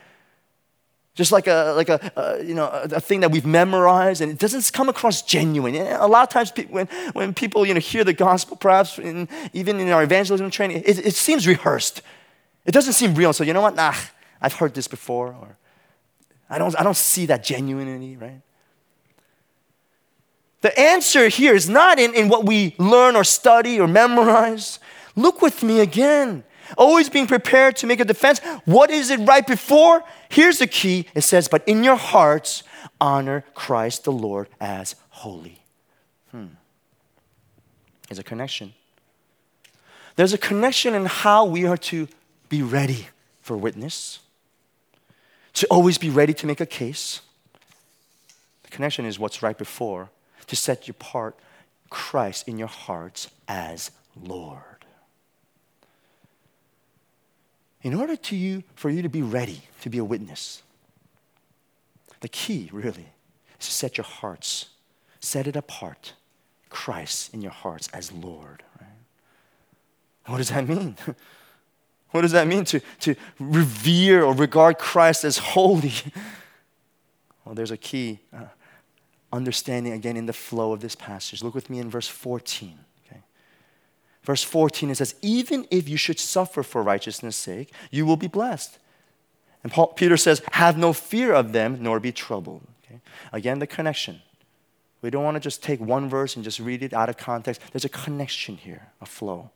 Just 1.14 1.32
like 1.32 1.46
a, 1.46 1.72
like 1.74 1.88
a, 1.88 2.42
you 2.44 2.54
know, 2.54 2.66
a, 2.66 2.96
a, 2.96 3.00
thing 3.00 3.20
that 3.20 3.30
we've 3.30 3.46
memorized, 3.46 4.20
and 4.20 4.30
it 4.30 4.38
doesn't 4.38 4.70
come 4.74 4.90
across 4.90 5.22
genuine. 5.22 5.74
A 5.76 6.06
lot 6.06 6.24
of 6.24 6.28
times, 6.28 6.52
when, 6.68 6.86
when 7.14 7.32
people, 7.32 7.64
you 7.64 7.72
know, 7.72 7.80
hear 7.80 8.04
the 8.04 8.12
gospel, 8.12 8.58
perhaps 8.58 8.98
in, 8.98 9.26
even 9.54 9.80
in 9.80 9.88
our 9.88 10.02
evangelism 10.02 10.50
training, 10.50 10.82
it, 10.84 10.98
it 10.98 11.14
seems 11.14 11.46
rehearsed. 11.46 12.02
It 12.66 12.72
doesn't 12.72 12.92
seem 12.92 13.14
real. 13.14 13.32
So 13.32 13.42
you 13.42 13.54
know 13.54 13.62
what? 13.62 13.74
Nah, 13.74 13.94
I've 14.40 14.54
heard 14.54 14.74
this 14.74 14.88
before, 14.88 15.28
or 15.28 15.56
I 16.50 16.58
don't, 16.58 16.78
I 16.78 16.82
don't 16.82 16.96
see 16.96 17.26
that 17.26 17.44
genuinity, 17.44 18.20
right? 18.20 18.40
The 20.60 20.78
answer 20.78 21.28
here 21.28 21.54
is 21.54 21.68
not 21.68 21.98
in, 21.98 22.14
in 22.14 22.28
what 22.28 22.46
we 22.46 22.74
learn 22.78 23.16
or 23.16 23.24
study 23.24 23.78
or 23.78 23.86
memorize. 23.86 24.78
Look 25.14 25.42
with 25.42 25.62
me 25.62 25.80
again. 25.80 26.42
always 26.78 27.10
being 27.10 27.26
prepared 27.26 27.76
to 27.76 27.86
make 27.86 28.00
a 28.00 28.04
defense. 28.04 28.40
What 28.64 28.90
is 28.90 29.10
it 29.10 29.20
right 29.20 29.46
before? 29.46 30.02
Here's 30.30 30.58
the 30.58 30.66
key 30.66 31.06
it 31.14 31.20
says, 31.20 31.48
But 31.48 31.66
in 31.68 31.84
your 31.84 31.96
hearts, 31.96 32.62
honor 33.00 33.44
Christ 33.54 34.04
the 34.04 34.12
Lord 34.12 34.48
as 34.60 34.96
holy. 35.10 35.62
Hmm. 36.30 36.56
There's 38.08 38.18
a 38.18 38.24
connection. 38.24 38.72
There's 40.16 40.32
a 40.32 40.38
connection 40.38 40.94
in 40.94 41.06
how 41.06 41.44
we 41.44 41.66
are 41.66 41.76
to 41.76 42.08
be 42.48 42.62
ready 42.62 43.08
for 43.42 43.56
witness, 43.56 44.20
to 45.54 45.66
always 45.68 45.98
be 45.98 46.10
ready 46.10 46.34
to 46.34 46.46
make 46.46 46.60
a 46.60 46.66
case. 46.66 47.20
The 48.64 48.70
connection 48.70 49.04
is 49.04 49.18
what's 49.18 49.42
right 49.42 49.56
before, 49.56 50.10
to 50.46 50.56
set 50.56 50.88
you 50.88 50.92
apart 50.92 51.38
Christ 51.90 52.48
in 52.48 52.58
your 52.58 52.68
hearts 52.68 53.30
as 53.48 53.90
Lord. 54.20 54.60
In 57.82 57.94
order 57.94 58.16
to 58.16 58.36
you, 58.36 58.64
for 58.74 58.90
you 58.90 59.02
to 59.02 59.08
be 59.08 59.22
ready 59.22 59.62
to 59.82 59.90
be 59.90 59.98
a 59.98 60.04
witness, 60.04 60.62
the 62.20 62.28
key 62.28 62.70
really 62.72 63.12
is 63.60 63.66
to 63.66 63.72
set 63.72 63.98
your 63.98 64.06
hearts, 64.06 64.70
set 65.20 65.46
it 65.46 65.56
apart, 65.56 66.14
Christ 66.70 67.32
in 67.32 67.42
your 67.42 67.52
hearts 67.52 67.88
as 67.92 68.10
Lord. 68.10 68.62
Right? 68.80 68.88
What 70.26 70.38
does 70.38 70.48
that 70.48 70.66
mean? 70.66 70.96
What 72.14 72.20
does 72.20 72.30
that 72.30 72.46
mean 72.46 72.64
to, 72.66 72.80
to 73.00 73.16
revere 73.40 74.22
or 74.22 74.32
regard 74.34 74.78
Christ 74.78 75.24
as 75.24 75.38
holy? 75.38 75.92
Well, 77.44 77.54
there's 77.54 77.72
a 77.72 77.76
key 77.76 78.20
uh, 78.32 78.44
understanding 79.30 79.92
again 79.92 80.16
in 80.16 80.24
the 80.24 80.32
flow 80.32 80.72
of 80.72 80.80
this 80.80 80.94
passage. 80.94 81.42
Look 81.42 81.54
with 81.54 81.68
me 81.68 81.78
in 81.78 81.90
verse 81.90 82.08
14. 82.08 82.78
Okay? 83.04 83.20
Verse 84.22 84.42
14 84.42 84.88
it 84.88 84.94
says, 84.94 85.14
Even 85.20 85.66
if 85.70 85.86
you 85.86 85.98
should 85.98 86.18
suffer 86.18 86.62
for 86.62 86.82
righteousness' 86.82 87.36
sake, 87.36 87.70
you 87.90 88.06
will 88.06 88.16
be 88.16 88.28
blessed. 88.28 88.78
And 89.62 89.70
Paul, 89.70 89.88
Peter 89.88 90.16
says, 90.16 90.40
Have 90.52 90.78
no 90.78 90.94
fear 90.94 91.34
of 91.34 91.52
them, 91.52 91.82
nor 91.82 92.00
be 92.00 92.12
troubled. 92.12 92.62
Okay? 92.86 93.00
Again, 93.30 93.58
the 93.58 93.66
connection. 93.66 94.22
We 95.02 95.10
don't 95.10 95.22
want 95.22 95.34
to 95.34 95.40
just 95.40 95.62
take 95.62 95.80
one 95.80 96.08
verse 96.08 96.34
and 96.34 96.42
just 96.42 96.60
read 96.60 96.82
it 96.82 96.94
out 96.94 97.10
of 97.10 97.18
context. 97.18 97.60
There's 97.72 97.84
a 97.84 97.90
connection 97.90 98.56
here, 98.56 98.86
a 99.02 99.06
flow. 99.06 99.50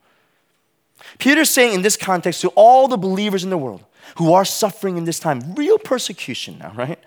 Peter's 1.19 1.51
saying 1.51 1.75
in 1.75 1.83
this 1.83 1.97
context 1.97 2.41
to 2.43 2.49
all 2.51 2.89
the 2.89 2.97
believers 2.97 3.45
in 3.45 3.51
the 3.51 3.59
world 3.59 3.85
who 4.17 4.33
are 4.33 4.45
suffering 4.45 4.97
in 4.97 5.05
this 5.05 5.19
time, 5.19 5.55
real 5.55 5.79
persecution 5.79 6.59
now, 6.59 6.73
right? 6.75 6.99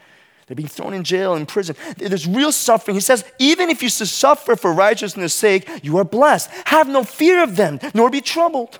They're 0.48 0.56
being 0.56 0.68
thrown 0.68 0.94
in 0.94 1.04
jail, 1.04 1.36
in 1.36 1.46
prison. 1.46 1.76
There's 1.98 2.28
real 2.28 2.52
suffering. 2.52 2.96
He 2.96 3.02
says, 3.02 3.24
even 3.40 3.70
if 3.70 3.82
you 3.82 3.90
suffer 3.90 4.56
for 4.56 4.74
righteousness' 4.74 5.34
sake, 5.34 5.70
you 5.82 5.98
are 5.98 6.04
blessed. 6.04 6.50
Have 6.66 6.90
no 6.90 7.04
fear 7.04 7.42
of 7.42 7.56
them, 7.56 7.80
nor 7.94 8.10
be 8.10 8.20
troubled. 8.20 8.80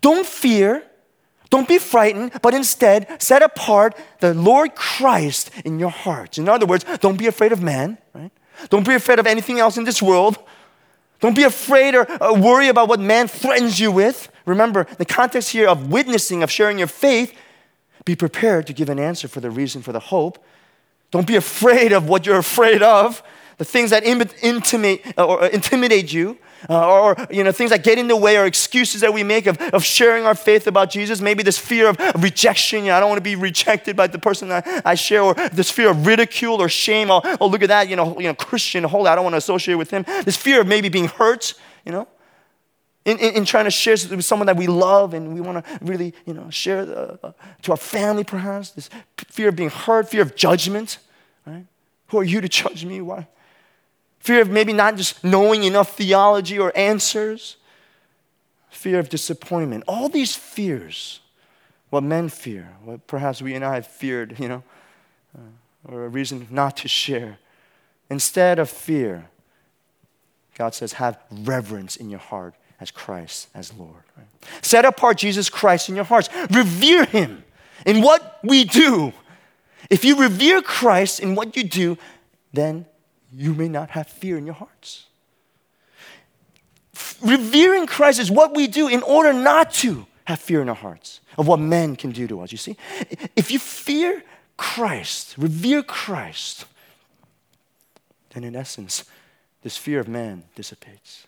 Don't 0.00 0.26
fear, 0.26 0.82
don't 1.50 1.68
be 1.68 1.78
frightened, 1.78 2.32
but 2.40 2.54
instead 2.54 3.20
set 3.20 3.42
apart 3.42 3.94
the 4.20 4.32
Lord 4.32 4.74
Christ 4.74 5.50
in 5.64 5.78
your 5.78 5.90
hearts. 5.90 6.38
In 6.38 6.48
other 6.48 6.64
words, 6.64 6.84
don't 7.00 7.18
be 7.18 7.26
afraid 7.26 7.52
of 7.52 7.60
man, 7.60 7.98
right? 8.14 8.30
Don't 8.70 8.86
be 8.86 8.94
afraid 8.94 9.18
of 9.18 9.26
anything 9.26 9.58
else 9.58 9.76
in 9.76 9.84
this 9.84 10.00
world. 10.00 10.38
Don't 11.20 11.36
be 11.36 11.44
afraid 11.44 11.94
or 11.94 12.10
uh, 12.22 12.32
worry 12.32 12.68
about 12.68 12.88
what 12.88 13.00
man 13.00 13.28
threatens 13.28 13.78
you 13.78 13.92
with. 13.92 14.30
Remember, 14.46 14.86
the 14.98 15.04
context 15.04 15.50
here 15.50 15.68
of 15.68 15.90
witnessing, 15.90 16.42
of 16.42 16.50
sharing 16.50 16.78
your 16.78 16.88
faith, 16.88 17.34
be 18.04 18.16
prepared 18.16 18.66
to 18.66 18.72
give 18.72 18.88
an 18.88 18.98
answer 18.98 19.28
for 19.28 19.40
the 19.40 19.50
reason 19.50 19.82
for 19.82 19.92
the 19.92 20.00
hope 20.00 20.42
don't 21.10 21.26
be 21.26 21.36
afraid 21.36 21.92
of 21.92 22.08
what 22.08 22.24
you're 22.24 22.38
afraid 22.38 22.82
of, 22.82 23.22
the 23.60 23.64
things 23.66 23.90
that 23.90 24.04
intimate, 24.04 25.04
uh, 25.18 25.26
or 25.26 25.42
uh, 25.42 25.48
intimidate 25.50 26.10
you, 26.10 26.38
uh, 26.70 26.90
or 26.90 27.14
you 27.30 27.44
know, 27.44 27.52
things 27.52 27.70
that 27.70 27.84
get 27.84 27.98
in 27.98 28.08
the 28.08 28.16
way 28.16 28.38
or 28.38 28.46
excuses 28.46 29.02
that 29.02 29.12
we 29.12 29.22
make 29.22 29.46
of, 29.46 29.60
of 29.74 29.84
sharing 29.84 30.24
our 30.24 30.34
faith 30.34 30.66
about 30.66 30.88
Jesus. 30.88 31.20
Maybe 31.20 31.42
this 31.42 31.58
fear 31.58 31.90
of 31.90 31.98
rejection. 32.22 32.84
You 32.84 32.86
know, 32.86 32.96
I 32.96 33.00
don't 33.00 33.10
want 33.10 33.18
to 33.18 33.22
be 33.22 33.36
rejected 33.36 33.96
by 33.96 34.06
the 34.06 34.18
person 34.18 34.48
that 34.48 34.66
I 34.86 34.94
share, 34.94 35.20
or 35.20 35.34
this 35.34 35.70
fear 35.70 35.90
of 35.90 36.06
ridicule 36.06 36.54
or 36.54 36.70
shame. 36.70 37.10
Oh, 37.10 37.20
oh 37.38 37.48
look 37.48 37.62
at 37.62 37.68
that, 37.68 37.90
you 37.90 37.96
know, 37.96 38.18
you 38.18 38.28
know, 38.28 38.34
Christian, 38.34 38.82
holy, 38.84 39.08
I 39.08 39.14
don't 39.14 39.24
want 39.24 39.34
to 39.34 39.38
associate 39.38 39.74
with 39.74 39.90
him. 39.90 40.06
This 40.24 40.38
fear 40.38 40.62
of 40.62 40.66
maybe 40.66 40.88
being 40.88 41.08
hurt, 41.08 41.52
you 41.84 41.92
know. 41.92 42.08
In, 43.04 43.18
in, 43.18 43.34
in, 43.34 43.44
trying 43.44 43.64
to 43.64 43.70
share 43.70 43.96
with 44.10 44.24
someone 44.24 44.46
that 44.46 44.56
we 44.56 44.68
love 44.68 45.12
and 45.12 45.34
we 45.34 45.42
want 45.42 45.62
to 45.62 45.78
really, 45.82 46.14
you 46.24 46.32
know, 46.32 46.48
share 46.48 46.86
the, 46.86 47.18
uh, 47.22 47.32
to 47.62 47.72
our 47.72 47.76
family 47.76 48.24
perhaps, 48.24 48.70
this 48.70 48.88
fear 49.28 49.50
of 49.50 49.56
being 49.56 49.70
hurt, 49.70 50.08
fear 50.08 50.22
of 50.22 50.34
judgment, 50.34 50.98
right? 51.46 51.66
Who 52.08 52.18
are 52.18 52.24
you 52.24 52.40
to 52.40 52.48
judge 52.48 52.86
me? 52.86 53.02
Why? 53.02 53.28
Fear 54.20 54.42
of 54.42 54.50
maybe 54.50 54.72
not 54.72 54.96
just 54.96 55.24
knowing 55.24 55.64
enough 55.64 55.96
theology 55.96 56.58
or 56.58 56.72
answers, 56.76 57.56
fear 58.70 58.98
of 58.98 59.08
disappointment. 59.08 59.84
All 59.88 60.08
these 60.08 60.36
fears, 60.36 61.20
what 61.88 62.02
men 62.02 62.28
fear, 62.28 62.68
what 62.84 63.06
perhaps 63.06 63.42
we 63.42 63.54
and 63.54 63.64
I 63.64 63.74
have 63.74 63.86
feared, 63.86 64.38
you 64.38 64.48
know, 64.48 64.62
uh, 65.36 65.92
or 65.92 66.04
a 66.04 66.08
reason 66.08 66.46
not 66.50 66.76
to 66.78 66.88
share. 66.88 67.38
Instead 68.10 68.58
of 68.58 68.68
fear, 68.68 69.30
God 70.56 70.74
says, 70.74 70.94
have 70.94 71.18
reverence 71.30 71.96
in 71.96 72.10
your 72.10 72.20
heart 72.20 72.54
as 72.80 72.90
Christ 72.90 73.48
as 73.54 73.72
Lord. 73.72 74.02
Right? 74.16 74.26
Set 74.62 74.84
apart 74.84 75.18
Jesus 75.18 75.48
Christ 75.48 75.88
in 75.88 75.96
your 75.96 76.04
hearts. 76.04 76.28
Revere 76.50 77.04
Him 77.04 77.44
in 77.86 78.02
what 78.02 78.38
we 78.42 78.64
do. 78.64 79.12
If 79.88 80.04
you 80.04 80.20
revere 80.20 80.60
Christ 80.60 81.20
in 81.20 81.34
what 81.34 81.56
you 81.56 81.64
do, 81.64 81.96
then 82.52 82.86
you 83.32 83.54
may 83.54 83.68
not 83.68 83.90
have 83.90 84.08
fear 84.08 84.36
in 84.36 84.46
your 84.46 84.54
hearts. 84.54 85.06
Revering 87.22 87.86
Christ 87.86 88.18
is 88.18 88.30
what 88.30 88.54
we 88.54 88.66
do 88.66 88.88
in 88.88 89.02
order 89.02 89.32
not 89.32 89.72
to 89.74 90.06
have 90.24 90.40
fear 90.40 90.62
in 90.62 90.68
our 90.68 90.74
hearts 90.74 91.20
of 91.38 91.46
what 91.46 91.58
men 91.60 91.96
can 91.96 92.10
do 92.12 92.26
to 92.26 92.40
us. 92.40 92.52
You 92.52 92.58
see? 92.58 92.76
If 93.36 93.50
you 93.50 93.58
fear 93.58 94.22
Christ, 94.56 95.34
revere 95.38 95.82
Christ, 95.82 96.66
then 98.30 98.44
in 98.44 98.54
essence, 98.54 99.04
this 99.62 99.76
fear 99.76 100.00
of 100.00 100.08
man 100.08 100.44
dissipates. 100.54 101.26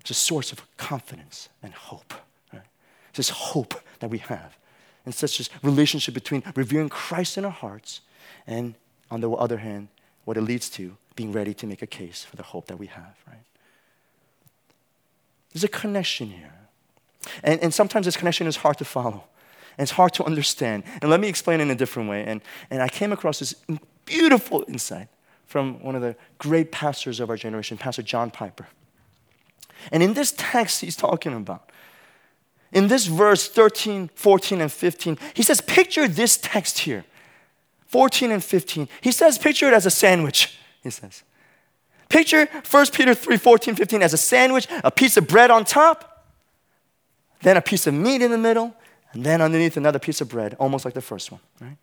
It's 0.00 0.10
a 0.10 0.14
source 0.14 0.52
of 0.52 0.76
confidence 0.76 1.48
and 1.62 1.74
hope. 1.74 2.14
Right? 2.52 2.62
It's 3.10 3.18
this 3.18 3.30
hope 3.30 3.74
that 4.00 4.08
we 4.08 4.18
have. 4.18 4.56
And 5.04 5.14
such 5.14 5.38
this 5.38 5.50
relationship 5.62 6.14
between 6.14 6.42
revering 6.54 6.88
Christ 6.88 7.38
in 7.38 7.44
our 7.44 7.50
hearts 7.50 8.00
and, 8.46 8.74
on 9.10 9.20
the 9.20 9.30
other 9.30 9.58
hand, 9.58 9.88
what 10.24 10.36
it 10.36 10.42
leads 10.42 10.68
to 10.70 10.96
being 11.16 11.32
ready 11.32 11.54
to 11.54 11.66
make 11.66 11.82
a 11.82 11.86
case 11.86 12.24
for 12.24 12.36
the 12.36 12.42
hope 12.42 12.66
that 12.66 12.78
we 12.78 12.86
have, 12.86 13.14
right? 13.26 13.44
There's 15.52 15.64
a 15.64 15.68
connection 15.68 16.30
here. 16.30 16.54
And, 17.42 17.60
and 17.60 17.74
sometimes 17.74 18.06
this 18.06 18.16
connection 18.16 18.46
is 18.46 18.56
hard 18.56 18.78
to 18.78 18.84
follow. 18.84 19.24
And 19.76 19.84
it's 19.84 19.92
hard 19.92 20.14
to 20.14 20.24
understand. 20.24 20.84
And 21.00 21.10
let 21.10 21.20
me 21.20 21.28
explain 21.28 21.60
in 21.60 21.70
a 21.70 21.74
different 21.74 22.08
way. 22.08 22.24
And, 22.24 22.40
and 22.70 22.82
I 22.82 22.88
came 22.88 23.12
across 23.12 23.38
this 23.40 23.54
beautiful 24.04 24.64
insight 24.68 25.08
from 25.46 25.82
one 25.82 25.96
of 25.96 26.02
the 26.02 26.16
great 26.38 26.70
pastors 26.70 27.18
of 27.18 27.28
our 27.30 27.36
generation, 27.36 27.76
Pastor 27.76 28.02
John 28.02 28.30
Piper. 28.30 28.68
And 29.90 30.02
in 30.02 30.14
this 30.14 30.32
text, 30.36 30.80
he's 30.80 30.96
talking 30.96 31.34
about, 31.34 31.70
in 32.72 32.86
this 32.86 33.06
verse 33.06 33.48
13, 33.48 34.10
14, 34.14 34.60
and 34.60 34.70
15, 34.70 35.18
he 35.34 35.42
says, 35.42 35.60
Picture 35.60 36.06
this 36.06 36.38
text 36.40 36.80
here 36.80 37.04
14 37.90 38.30
and 38.30 38.42
15. 38.42 38.88
He 39.00 39.10
says, 39.10 39.36
Picture 39.36 39.66
it 39.66 39.74
as 39.74 39.84
a 39.84 39.90
sandwich, 39.90 40.56
he 40.82 40.90
says. 40.90 41.24
Picture 42.08 42.46
1 42.68 42.86
Peter 42.92 43.14
3, 43.14 43.36
14, 43.36 43.74
15 43.74 44.02
as 44.02 44.12
a 44.12 44.16
sandwich, 44.16 44.66
a 44.84 44.90
piece 44.90 45.16
of 45.16 45.26
bread 45.26 45.50
on 45.50 45.64
top, 45.64 46.24
then 47.42 47.56
a 47.56 47.60
piece 47.60 47.86
of 47.86 47.94
meat 47.94 48.22
in 48.22 48.30
the 48.30 48.38
middle, 48.38 48.74
and 49.12 49.24
then 49.24 49.40
underneath 49.40 49.76
another 49.76 49.98
piece 49.98 50.20
of 50.20 50.28
bread, 50.28 50.54
almost 50.60 50.84
like 50.84 50.94
the 50.94 51.00
first 51.00 51.32
one, 51.32 51.40
right? 51.60 51.76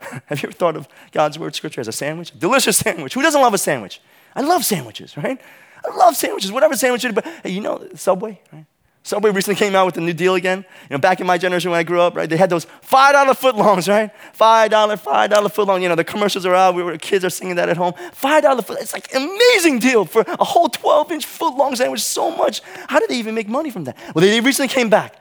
Have 0.26 0.42
you 0.42 0.48
ever 0.48 0.52
thought 0.52 0.76
of 0.76 0.88
God's 1.12 1.38
word 1.38 1.54
scripture 1.54 1.80
as 1.80 1.88
a 1.88 1.92
sandwich? 1.92 2.36
Delicious 2.36 2.78
sandwich. 2.78 3.14
Who 3.14 3.22
doesn't 3.22 3.40
love 3.40 3.54
a 3.54 3.58
sandwich? 3.58 4.00
I 4.34 4.40
love 4.40 4.64
sandwiches, 4.64 5.16
right? 5.16 5.40
I 5.84 5.96
love 5.96 6.16
sandwiches, 6.16 6.50
whatever 6.50 6.74
sandwich 6.76 7.04
it 7.04 7.08
is. 7.08 7.14
But 7.14 7.50
you 7.50 7.60
know, 7.60 7.86
Subway, 7.94 8.40
right? 8.52 8.66
Subway 9.02 9.30
recently 9.30 9.56
came 9.56 9.74
out 9.74 9.86
with 9.86 9.96
a 9.96 10.00
new 10.00 10.12
deal 10.12 10.34
again. 10.34 10.58
You 10.82 10.94
know, 10.94 10.98
back 10.98 11.20
in 11.20 11.26
my 11.26 11.38
generation 11.38 11.70
when 11.70 11.80
I 11.80 11.82
grew 11.82 12.00
up, 12.00 12.14
right, 12.14 12.28
they 12.28 12.36
had 12.36 12.50
those 12.50 12.66
$5 12.66 13.12
footlongs, 13.34 13.88
right? 13.88 14.10
$5, 14.38 14.68
$5 14.68 15.28
footlong. 15.28 15.80
You 15.82 15.88
know, 15.88 15.94
the 15.94 16.04
commercials 16.04 16.44
are 16.44 16.54
out. 16.54 16.74
We 16.74 16.82
were, 16.82 16.98
kids 16.98 17.24
are 17.24 17.30
singing 17.30 17.56
that 17.56 17.68
at 17.68 17.78
home. 17.78 17.94
$5 17.94 18.64
foot. 18.64 18.78
It's 18.80 18.92
like 18.92 19.12
an 19.14 19.22
amazing 19.22 19.78
deal 19.78 20.04
for 20.04 20.22
a 20.26 20.44
whole 20.44 20.68
12 20.68 21.12
inch 21.12 21.26
footlong 21.26 21.76
sandwich. 21.76 22.02
So 22.02 22.30
much. 22.30 22.60
How 22.88 23.00
did 23.00 23.08
they 23.08 23.16
even 23.16 23.34
make 23.34 23.48
money 23.48 23.70
from 23.70 23.84
that? 23.84 23.96
Well, 24.14 24.22
they 24.22 24.40
recently 24.40 24.68
came 24.68 24.90
back. 24.90 25.16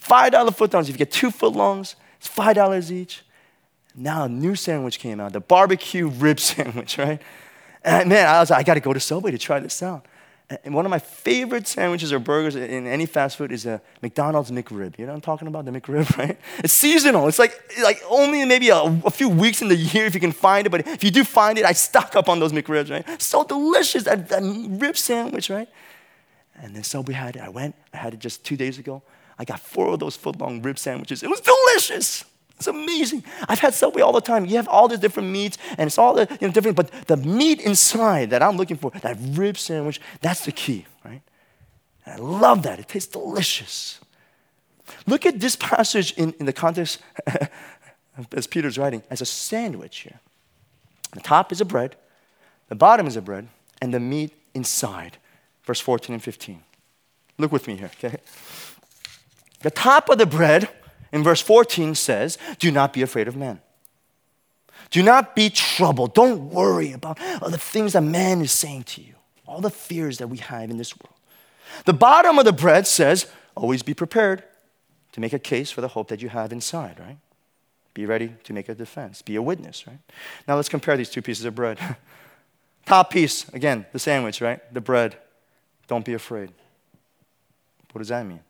$5 0.00 0.30
footlongs. 0.30 0.82
If 0.82 0.90
you 0.90 0.96
get 0.96 1.10
two 1.10 1.30
footlongs, 1.30 1.96
it's 2.18 2.28
$5 2.28 2.90
each. 2.90 3.22
Now 3.96 4.24
a 4.24 4.28
new 4.28 4.54
sandwich 4.54 4.98
came 4.98 5.20
out, 5.20 5.32
the 5.32 5.40
barbecue 5.40 6.08
rib 6.08 6.40
sandwich, 6.50 6.98
right? 6.98 7.20
And 7.84 8.08
man, 8.08 8.26
I 8.26 8.40
was 8.40 8.50
like, 8.50 8.60
I 8.60 8.62
got 8.62 8.74
to 8.74 8.80
go 8.80 8.92
to 8.92 9.00
Subway 9.00 9.30
to 9.30 9.38
try 9.38 9.60
this 9.60 9.82
out. 9.82 10.06
And 10.50 10.74
one 10.74 10.84
of 10.84 10.90
my 10.90 10.98
favorite 10.98 11.66
sandwiches 11.66 12.12
or 12.12 12.18
burgers 12.18 12.54
in 12.54 12.86
any 12.86 13.06
fast 13.06 13.38
food 13.38 13.50
is 13.50 13.64
a 13.64 13.80
McDonald's 14.02 14.50
McRib. 14.50 14.98
You 14.98 15.06
know 15.06 15.12
what 15.12 15.16
I'm 15.16 15.20
talking 15.22 15.48
about? 15.48 15.64
The 15.64 15.70
McRib, 15.70 16.16
right? 16.18 16.38
It's 16.58 16.72
seasonal. 16.72 17.28
It's 17.28 17.38
like, 17.38 17.58
like 17.82 18.02
only 18.10 18.44
maybe 18.44 18.68
a, 18.68 18.82
a, 18.82 19.10
few 19.10 19.30
weeks 19.30 19.62
in 19.62 19.68
the 19.68 19.76
year 19.76 20.04
if 20.04 20.14
you 20.14 20.20
can 20.20 20.32
find 20.32 20.66
it. 20.66 20.70
But 20.70 20.86
if 20.86 21.02
you 21.02 21.10
do 21.10 21.24
find 21.24 21.56
it, 21.56 21.64
I 21.64 21.72
stock 21.72 22.14
up 22.14 22.28
on 22.28 22.40
those 22.40 22.52
McRibs, 22.52 22.90
right? 22.90 23.22
So 23.22 23.42
delicious, 23.42 24.04
that, 24.04 24.28
that 24.28 24.42
rib 24.42 24.98
sandwich, 24.98 25.48
right? 25.48 25.68
And 26.56 26.76
then 26.76 26.84
so 26.84 27.00
we 27.00 27.14
had 27.14 27.36
it. 27.36 27.42
I 27.42 27.48
went, 27.48 27.74
I 27.94 27.96
had 27.96 28.12
it 28.12 28.20
just 28.20 28.44
two 28.44 28.56
days 28.56 28.78
ago. 28.78 29.02
I 29.38 29.44
got 29.44 29.60
four 29.60 29.94
of 29.94 29.98
those 29.98 30.14
foot 30.14 30.38
long 30.38 30.60
rib 30.60 30.78
sandwiches. 30.78 31.22
It 31.22 31.30
was 31.30 31.40
delicious. 31.40 32.24
It's 32.56 32.66
amazing. 32.66 33.24
I've 33.48 33.58
had 33.58 33.74
Subway 33.74 34.02
all 34.02 34.12
the 34.12 34.20
time. 34.20 34.46
You 34.46 34.56
have 34.56 34.68
all 34.68 34.88
the 34.88 34.96
different 34.96 35.30
meats, 35.30 35.58
and 35.76 35.88
it's 35.88 35.98
all 35.98 36.14
the 36.14 36.28
you 36.40 36.46
know, 36.46 36.52
different, 36.52 36.76
but 36.76 36.90
the 37.06 37.16
meat 37.16 37.60
inside 37.60 38.30
that 38.30 38.42
I'm 38.42 38.56
looking 38.56 38.76
for, 38.76 38.90
that 39.02 39.16
rib 39.20 39.58
sandwich, 39.58 40.00
that's 40.20 40.44
the 40.44 40.52
key, 40.52 40.86
right? 41.04 41.20
And 42.06 42.20
I 42.20 42.24
love 42.24 42.62
that. 42.62 42.78
It 42.78 42.88
tastes 42.88 43.12
delicious. 43.12 44.00
Look 45.06 45.26
at 45.26 45.40
this 45.40 45.56
passage 45.56 46.12
in, 46.12 46.32
in 46.38 46.46
the 46.46 46.52
context 46.52 47.00
as 48.32 48.46
Peter's 48.46 48.78
writing 48.78 49.02
as 49.10 49.20
a 49.20 49.26
sandwich 49.26 49.98
here. 49.98 50.20
The 51.12 51.20
top 51.20 51.52
is 51.52 51.60
a 51.60 51.64
bread, 51.64 51.96
the 52.68 52.74
bottom 52.74 53.06
is 53.06 53.16
a 53.16 53.22
bread, 53.22 53.48
and 53.80 53.92
the 53.92 54.00
meat 54.00 54.32
inside. 54.54 55.18
Verse 55.64 55.80
14 55.80 56.14
and 56.14 56.22
15. 56.22 56.62
Look 57.38 57.50
with 57.50 57.66
me 57.66 57.76
here, 57.76 57.90
okay? 57.98 58.18
The 59.60 59.70
top 59.70 60.08
of 60.08 60.18
the 60.18 60.26
bread 60.26 60.68
in 61.14 61.22
verse 61.22 61.40
14 61.40 61.94
says, 61.94 62.36
Do 62.58 62.72
not 62.72 62.92
be 62.92 63.00
afraid 63.00 63.28
of 63.28 63.36
men. 63.36 63.60
Do 64.90 65.02
not 65.02 65.36
be 65.36 65.48
troubled. 65.48 66.12
Don't 66.12 66.50
worry 66.50 66.92
about 66.92 67.18
all 67.40 67.50
the 67.50 67.56
things 67.56 67.92
that 67.92 68.02
man 68.02 68.42
is 68.42 68.50
saying 68.50 68.82
to 68.84 69.00
you, 69.00 69.14
all 69.46 69.60
the 69.60 69.70
fears 69.70 70.18
that 70.18 70.28
we 70.28 70.38
have 70.38 70.70
in 70.70 70.76
this 70.76 70.94
world. 70.96 71.14
The 71.84 71.92
bottom 71.92 72.38
of 72.38 72.44
the 72.44 72.52
bread 72.52 72.86
says, 72.86 73.26
Always 73.56 73.84
be 73.84 73.94
prepared 73.94 74.42
to 75.12 75.20
make 75.20 75.32
a 75.32 75.38
case 75.38 75.70
for 75.70 75.80
the 75.80 75.88
hope 75.88 76.08
that 76.08 76.20
you 76.20 76.28
have 76.28 76.52
inside, 76.52 76.98
right? 76.98 77.18
Be 77.94 78.04
ready 78.04 78.34
to 78.42 78.52
make 78.52 78.68
a 78.68 78.74
defense, 78.74 79.22
be 79.22 79.36
a 79.36 79.42
witness, 79.42 79.86
right? 79.86 80.00
Now 80.48 80.56
let's 80.56 80.68
compare 80.68 80.96
these 80.96 81.10
two 81.10 81.22
pieces 81.22 81.44
of 81.44 81.54
bread. 81.54 81.78
Top 82.86 83.10
piece, 83.10 83.48
again, 83.50 83.86
the 83.92 84.00
sandwich, 84.00 84.40
right? 84.40 84.60
The 84.74 84.80
bread. 84.80 85.16
Don't 85.86 86.04
be 86.04 86.14
afraid. 86.14 86.50
What 87.92 88.00
does 88.00 88.08
that 88.08 88.26
mean? 88.26 88.40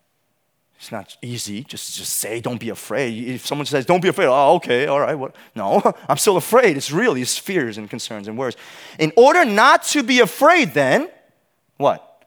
It's 0.85 0.93
not 0.93 1.17
easy. 1.23 1.65
Just, 1.65 1.97
just 1.97 2.13
say, 2.13 2.43
don't 2.43 2.61
be 2.61 2.69
afraid. 2.69 3.27
If 3.27 3.47
someone 3.47 3.65
says, 3.65 3.87
don't 3.87 4.03
be 4.03 4.09
afraid, 4.09 4.27
oh, 4.27 4.57
okay, 4.57 4.87
all 4.87 5.01
right. 5.01 5.15
What? 5.15 5.35
No, 5.57 5.81
I'm 6.11 6.19
still 6.19 6.37
afraid. 6.37 6.77
It's 6.77 6.91
really 6.91 7.23
it's 7.23 7.39
fears 7.39 7.79
and 7.79 7.89
concerns 7.89 8.29
and 8.29 8.37
worries. 8.37 8.55
In 8.99 9.11
order 9.17 9.47
not 9.47 9.85
to 9.85 10.03
be 10.03 10.21
afraid, 10.21 10.75
then, 10.75 11.09
what? 11.79 12.27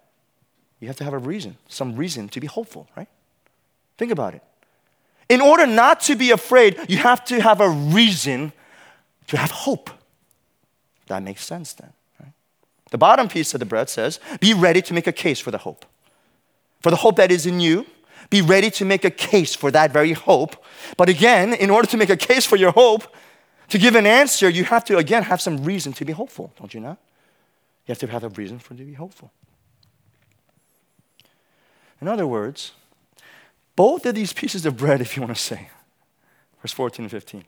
You 0.80 0.88
have 0.88 0.96
to 0.96 1.04
have 1.04 1.14
a 1.14 1.20
reason, 1.20 1.58
some 1.68 1.96
reason 1.96 2.30
to 2.30 2.40
be 2.40 2.48
hopeful, 2.48 2.90
right? 2.98 3.08
Think 4.00 4.12
about 4.12 4.34
it. 4.34 4.42
In 5.30 5.40
order 5.40 5.68
not 5.68 6.00
to 6.02 6.16
be 6.16 6.32
afraid, 6.32 6.80
you 6.90 6.98
have 6.98 7.24
to 7.26 7.40
have 7.40 7.62
a 7.62 7.70
reason 7.70 8.54
to 9.28 9.38
have 9.38 9.52
hope. 9.52 9.92
That 11.06 11.22
makes 11.22 11.46
sense 11.46 11.74
then. 11.74 11.94
The 12.90 12.98
bottom 12.98 13.28
piece 13.28 13.54
of 13.54 13.60
the 13.60 13.68
bread 13.68 13.88
says, 13.88 14.20
be 14.40 14.56
ready 14.56 14.82
to 14.82 14.96
make 14.96 15.06
a 15.06 15.12
case 15.12 15.40
for 15.40 15.52
the 15.52 15.60
hope. 15.60 15.86
For 16.82 16.90
the 16.90 16.96
hope 16.96 17.18
that 17.18 17.32
is 17.32 17.46
in 17.46 17.60
you 17.60 17.86
be 18.30 18.42
ready 18.42 18.70
to 18.72 18.86
make 18.86 19.06
a 19.06 19.12
case 19.12 19.56
for 19.56 19.72
that 19.72 19.92
very 19.92 20.14
hope. 20.14 20.64
But 20.98 21.10
again, 21.10 21.54
in 21.54 21.70
order 21.70 21.88
to 21.90 21.98
make 21.98 22.10
a 22.10 22.18
case 22.18 22.46
for 22.46 22.56
your 22.56 22.72
hope, 22.72 23.04
to 23.70 23.78
give 23.78 23.96
an 23.96 24.06
answer, 24.06 24.50
you 24.50 24.64
have 24.66 24.86
to, 24.86 24.98
again, 24.98 25.24
have 25.24 25.42
some 25.42 25.64
reason 25.64 25.94
to 25.94 26.06
be 26.06 26.14
hopeful, 26.14 26.54
don't 26.60 26.74
you 26.74 26.80
not? 26.80 26.98
You 27.86 27.92
have 27.92 28.00
to 28.00 28.08
have 28.08 28.24
a 28.24 28.30
reason 28.30 28.60
for 28.60 28.74
to 28.76 28.84
be 28.84 28.94
hopeful. 28.94 29.32
In 32.02 32.08
other 32.08 32.28
words, 32.28 32.74
both 33.76 34.06
of 34.06 34.16
these 34.16 34.34
pieces 34.34 34.66
of 34.66 34.78
bread, 34.78 35.02
if 35.06 35.16
you 35.16 35.22
want 35.22 35.36
to 35.36 35.42
say, 35.42 35.70
verse 36.62 36.72
14 36.72 37.06
and 37.06 37.12
15, 37.12 37.44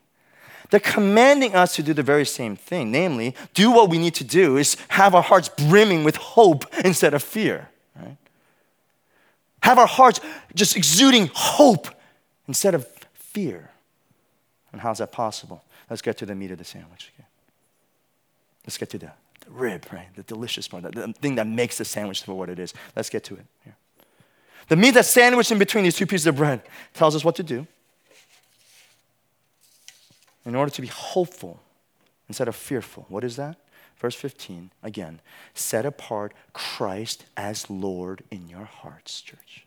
they're 0.70 0.80
commanding 0.80 1.56
us 1.56 1.76
to 1.76 1.84
do 1.84 1.94
the 1.94 2.04
very 2.04 2.26
same 2.26 2.56
thing. 2.56 2.92
Namely, 2.92 3.36
do 3.54 3.72
what 3.72 3.90
we 3.90 3.98
need 3.98 4.14
to 4.16 4.24
do 4.24 4.58
is 4.58 4.78
have 4.90 5.16
our 5.16 5.24
hearts 5.24 5.50
brimming 5.50 6.04
with 6.04 6.16
hope 6.18 6.66
instead 6.86 7.14
of 7.14 7.24
fear. 7.24 7.70
Right? 7.96 8.18
Have 9.64 9.78
our 9.78 9.88
hearts 9.88 10.20
just 10.56 10.76
exuding 10.76 11.30
hope 11.34 11.88
instead 12.48 12.74
of 12.74 12.88
fear. 13.14 13.70
And 14.72 14.82
how's 14.82 15.00
that 15.00 15.12
possible? 15.12 15.64
Let's 15.90 16.02
get 16.02 16.18
to 16.18 16.26
the 16.26 16.36
meat 16.36 16.52
of 16.52 16.58
the 16.58 16.64
sandwich. 16.64 17.12
Okay? 17.16 17.28
Let's 18.66 18.78
get 18.78 18.90
to 18.92 18.98
the, 18.98 19.12
the 19.46 19.52
rib, 19.52 19.86
right? 19.92 20.08
The 20.16 20.24
delicious 20.24 20.68
part, 20.68 20.84
the, 20.84 20.92
the 20.92 21.14
thing 21.14 21.36
that 21.36 21.48
makes 21.48 21.78
the 21.78 21.86
sandwich 21.86 22.24
for 22.24 22.34
what 22.34 22.50
it 22.50 22.60
is. 22.60 22.74
Let's 22.96 23.10
get 23.10 23.24
to 23.26 23.36
it 23.36 23.46
here. 23.64 23.76
The 24.68 24.76
meat 24.76 24.92
that's 24.92 25.10
sandwiched 25.10 25.52
in 25.52 25.58
between 25.58 25.84
these 25.84 25.96
two 25.96 26.06
pieces 26.06 26.28
of 26.28 26.36
bread 26.36 26.62
tells 26.94 27.16
us 27.16 27.26
what 27.26 27.36
to 27.38 27.44
do 27.44 27.66
in 30.46 30.56
order 30.56 30.72
to 30.72 30.82
be 30.82 30.88
hopeful 30.88 31.60
instead 32.28 32.48
of 32.48 32.56
fearful. 32.56 33.06
What 33.10 33.24
is 33.24 33.36
that? 33.36 33.58
Verse 34.00 34.16
15, 34.16 34.72
again, 34.82 35.20
set 35.54 35.86
apart 35.86 36.34
Christ 36.54 37.26
as 37.36 37.70
Lord 37.70 38.24
in 38.32 38.48
your 38.48 38.64
hearts, 38.64 39.20
church. 39.22 39.66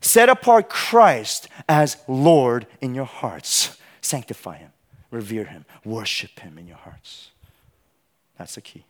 Set 0.00 0.28
apart 0.28 0.68
Christ 0.68 1.48
as 1.68 1.96
Lord 2.06 2.68
in 2.80 2.94
your 2.94 3.04
hearts. 3.04 3.76
Sanctify 4.00 4.58
Him, 4.58 4.70
revere 5.10 5.44
Him, 5.44 5.64
worship 5.84 6.38
Him 6.38 6.56
in 6.56 6.68
your 6.68 6.76
hearts. 6.76 7.30
That's 8.38 8.54
the 8.54 8.60
key. 8.60 8.84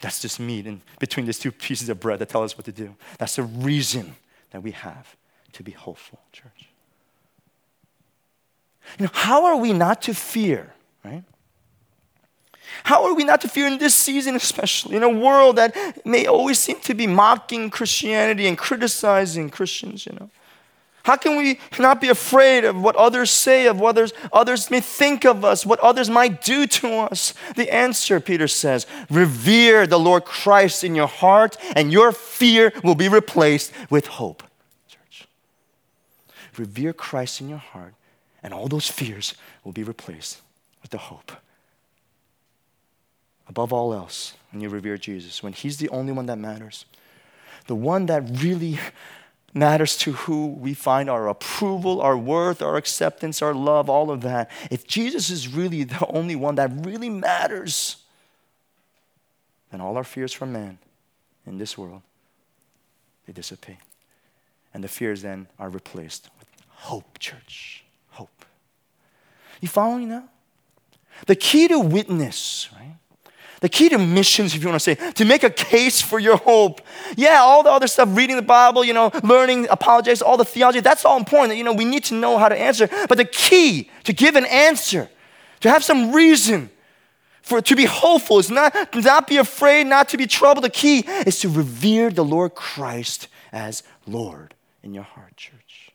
That's 0.00 0.22
just 0.22 0.40
meat 0.40 0.66
in 0.66 0.80
between 0.98 1.26
these 1.26 1.38
two 1.38 1.52
pieces 1.52 1.90
of 1.90 2.00
bread 2.00 2.18
that 2.20 2.30
tell 2.30 2.42
us 2.42 2.56
what 2.56 2.64
to 2.64 2.72
do. 2.72 2.96
That's 3.18 3.36
the 3.36 3.42
reason 3.42 4.16
that 4.50 4.62
we 4.62 4.70
have 4.70 5.14
to 5.52 5.62
be 5.62 5.72
hopeful, 5.72 6.20
church. 6.32 6.70
You 8.98 9.04
know, 9.04 9.12
how 9.12 9.44
are 9.44 9.56
we 9.56 9.74
not 9.74 10.02
to 10.02 10.14
fear, 10.14 10.72
right? 11.04 11.22
How 12.84 13.04
are 13.06 13.14
we 13.14 13.24
not 13.24 13.40
to 13.42 13.48
fear 13.48 13.66
in 13.66 13.78
this 13.78 13.94
season, 13.94 14.36
especially 14.36 14.96
in 14.96 15.02
a 15.02 15.08
world 15.08 15.56
that 15.56 16.06
may 16.06 16.26
always 16.26 16.58
seem 16.58 16.80
to 16.80 16.94
be 16.94 17.06
mocking 17.06 17.70
Christianity 17.70 18.46
and 18.46 18.56
criticizing 18.56 19.50
Christians, 19.50 20.06
you 20.06 20.12
know? 20.18 20.30
How 21.04 21.16
can 21.16 21.36
we 21.36 21.60
not 21.78 22.00
be 22.00 22.08
afraid 22.08 22.64
of 22.64 22.74
what 22.76 22.96
others 22.96 23.30
say, 23.30 23.68
of 23.68 23.78
what 23.78 23.90
others, 23.90 24.12
others 24.32 24.70
may 24.72 24.80
think 24.80 25.24
of 25.24 25.44
us, 25.44 25.64
what 25.64 25.78
others 25.78 26.10
might 26.10 26.42
do 26.42 26.66
to 26.66 26.88
us? 26.98 27.32
The 27.54 27.72
answer, 27.72 28.18
Peter 28.18 28.48
says, 28.48 28.88
revere 29.08 29.86
the 29.86 30.00
Lord 30.00 30.24
Christ 30.24 30.82
in 30.82 30.96
your 30.96 31.06
heart, 31.06 31.56
and 31.76 31.92
your 31.92 32.10
fear 32.10 32.72
will 32.82 32.96
be 32.96 33.08
replaced 33.08 33.72
with 33.88 34.08
hope. 34.08 34.42
Church. 34.88 35.28
Revere 36.56 36.92
Christ 36.92 37.40
in 37.40 37.48
your 37.48 37.58
heart, 37.58 37.94
and 38.42 38.52
all 38.52 38.66
those 38.66 38.88
fears 38.88 39.34
will 39.62 39.72
be 39.72 39.84
replaced 39.84 40.40
with 40.82 40.90
the 40.90 40.98
hope 40.98 41.30
above 43.48 43.72
all 43.72 43.94
else 43.94 44.34
when 44.50 44.60
you 44.60 44.68
revere 44.68 44.98
Jesus, 44.98 45.42
when 45.42 45.52
He's 45.52 45.76
the 45.76 45.88
only 45.90 46.12
one 46.12 46.26
that 46.26 46.38
matters, 46.38 46.84
the 47.66 47.74
one 47.74 48.06
that 48.06 48.22
really 48.42 48.78
matters 49.54 49.96
to 49.96 50.12
who 50.12 50.48
we 50.48 50.74
find 50.74 51.08
our 51.08 51.28
approval, 51.28 52.00
our 52.00 52.16
worth, 52.16 52.60
our 52.60 52.76
acceptance, 52.76 53.40
our 53.40 53.54
love, 53.54 53.88
all 53.88 54.10
of 54.10 54.20
that. 54.20 54.50
If 54.70 54.86
Jesus 54.86 55.30
is 55.30 55.48
really 55.48 55.84
the 55.84 56.06
only 56.08 56.36
one 56.36 56.56
that 56.56 56.70
really 56.84 57.10
matters, 57.10 57.96
then 59.70 59.80
all 59.80 59.96
our 59.96 60.04
fears 60.04 60.32
from 60.32 60.52
man 60.52 60.78
in 61.46 61.58
this 61.58 61.76
world, 61.76 62.02
they 63.26 63.32
dissipate. 63.32 63.78
And 64.74 64.84
the 64.84 64.88
fears 64.88 65.22
then 65.22 65.46
are 65.58 65.70
replaced 65.70 66.28
with 66.38 66.48
hope, 66.68 67.18
church. 67.18 67.84
Hope. 68.10 68.44
You 69.60 69.68
following 69.68 70.08
now? 70.08 70.28
The 71.26 71.34
key 71.34 71.66
to 71.68 71.78
witness? 71.78 72.68
The 73.60 73.68
key 73.68 73.88
to 73.88 73.98
missions, 73.98 74.54
if 74.54 74.62
you 74.62 74.68
want 74.68 74.80
to 74.80 74.96
say, 74.96 75.12
to 75.12 75.24
make 75.24 75.42
a 75.42 75.50
case 75.50 76.00
for 76.00 76.18
your 76.18 76.36
hope. 76.36 76.80
Yeah, 77.16 77.38
all 77.40 77.62
the 77.62 77.70
other 77.70 77.86
stuff, 77.86 78.08
reading 78.12 78.36
the 78.36 78.42
Bible, 78.42 78.84
you 78.84 78.92
know, 78.92 79.10
learning 79.22 79.66
apologetics, 79.70 80.20
all 80.20 80.36
the 80.36 80.44
theology, 80.44 80.80
that's 80.80 81.04
all 81.04 81.16
important. 81.16 81.56
You 81.56 81.64
know, 81.64 81.72
we 81.72 81.84
need 81.84 82.04
to 82.04 82.14
know 82.14 82.38
how 82.38 82.48
to 82.48 82.56
answer. 82.56 82.88
But 83.08 83.16
the 83.16 83.24
key 83.24 83.90
to 84.04 84.12
give 84.12 84.36
an 84.36 84.44
answer, 84.46 85.08
to 85.60 85.70
have 85.70 85.82
some 85.82 86.12
reason 86.12 86.70
for 87.42 87.62
to 87.62 87.76
be 87.76 87.84
hopeful 87.84 88.38
is 88.38 88.50
not 88.50 88.74
not 88.94 89.26
be 89.26 89.36
afraid, 89.36 89.86
not 89.86 90.08
to 90.10 90.16
be 90.16 90.26
troubled. 90.26 90.64
The 90.64 90.70
key 90.70 91.00
is 91.00 91.38
to 91.40 91.48
revere 91.48 92.10
the 92.10 92.24
Lord 92.24 92.54
Christ 92.54 93.28
as 93.52 93.82
Lord 94.06 94.54
in 94.82 94.92
your 94.92 95.04
heart, 95.04 95.36
church. 95.36 95.92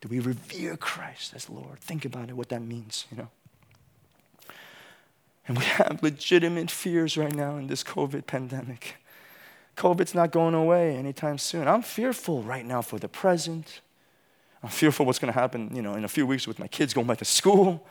Do 0.00 0.08
we 0.08 0.20
revere 0.20 0.76
Christ 0.76 1.32
as 1.34 1.48
Lord? 1.48 1.78
Think 1.80 2.04
about 2.04 2.28
it, 2.28 2.36
what 2.36 2.50
that 2.50 2.60
means, 2.60 3.06
you 3.10 3.16
know. 3.16 3.28
And 5.46 5.58
we 5.58 5.64
have 5.78 6.02
legitimate 6.02 6.70
fears 6.70 7.16
right 7.16 7.34
now 7.34 7.56
in 7.56 7.66
this 7.66 7.82
COVID 7.82 8.26
pandemic. 8.26 8.96
COVID's 9.76 10.14
not 10.14 10.30
going 10.30 10.54
away 10.54 10.96
anytime 10.96 11.38
soon. 11.38 11.66
I'm 11.66 11.82
fearful 11.82 12.42
right 12.42 12.64
now 12.64 12.80
for 12.80 12.98
the 12.98 13.08
present. 13.08 13.80
I'm 14.62 14.70
fearful 14.70 15.04
what's 15.04 15.18
going 15.18 15.32
to 15.32 15.38
happen, 15.38 15.74
you 15.74 15.82
know, 15.82 15.94
in 15.94 16.04
a 16.04 16.08
few 16.08 16.26
weeks 16.26 16.46
with 16.46 16.58
my 16.58 16.68
kids 16.68 16.94
going 16.94 17.06
back 17.06 17.18
to 17.18 17.24
school. 17.24 17.86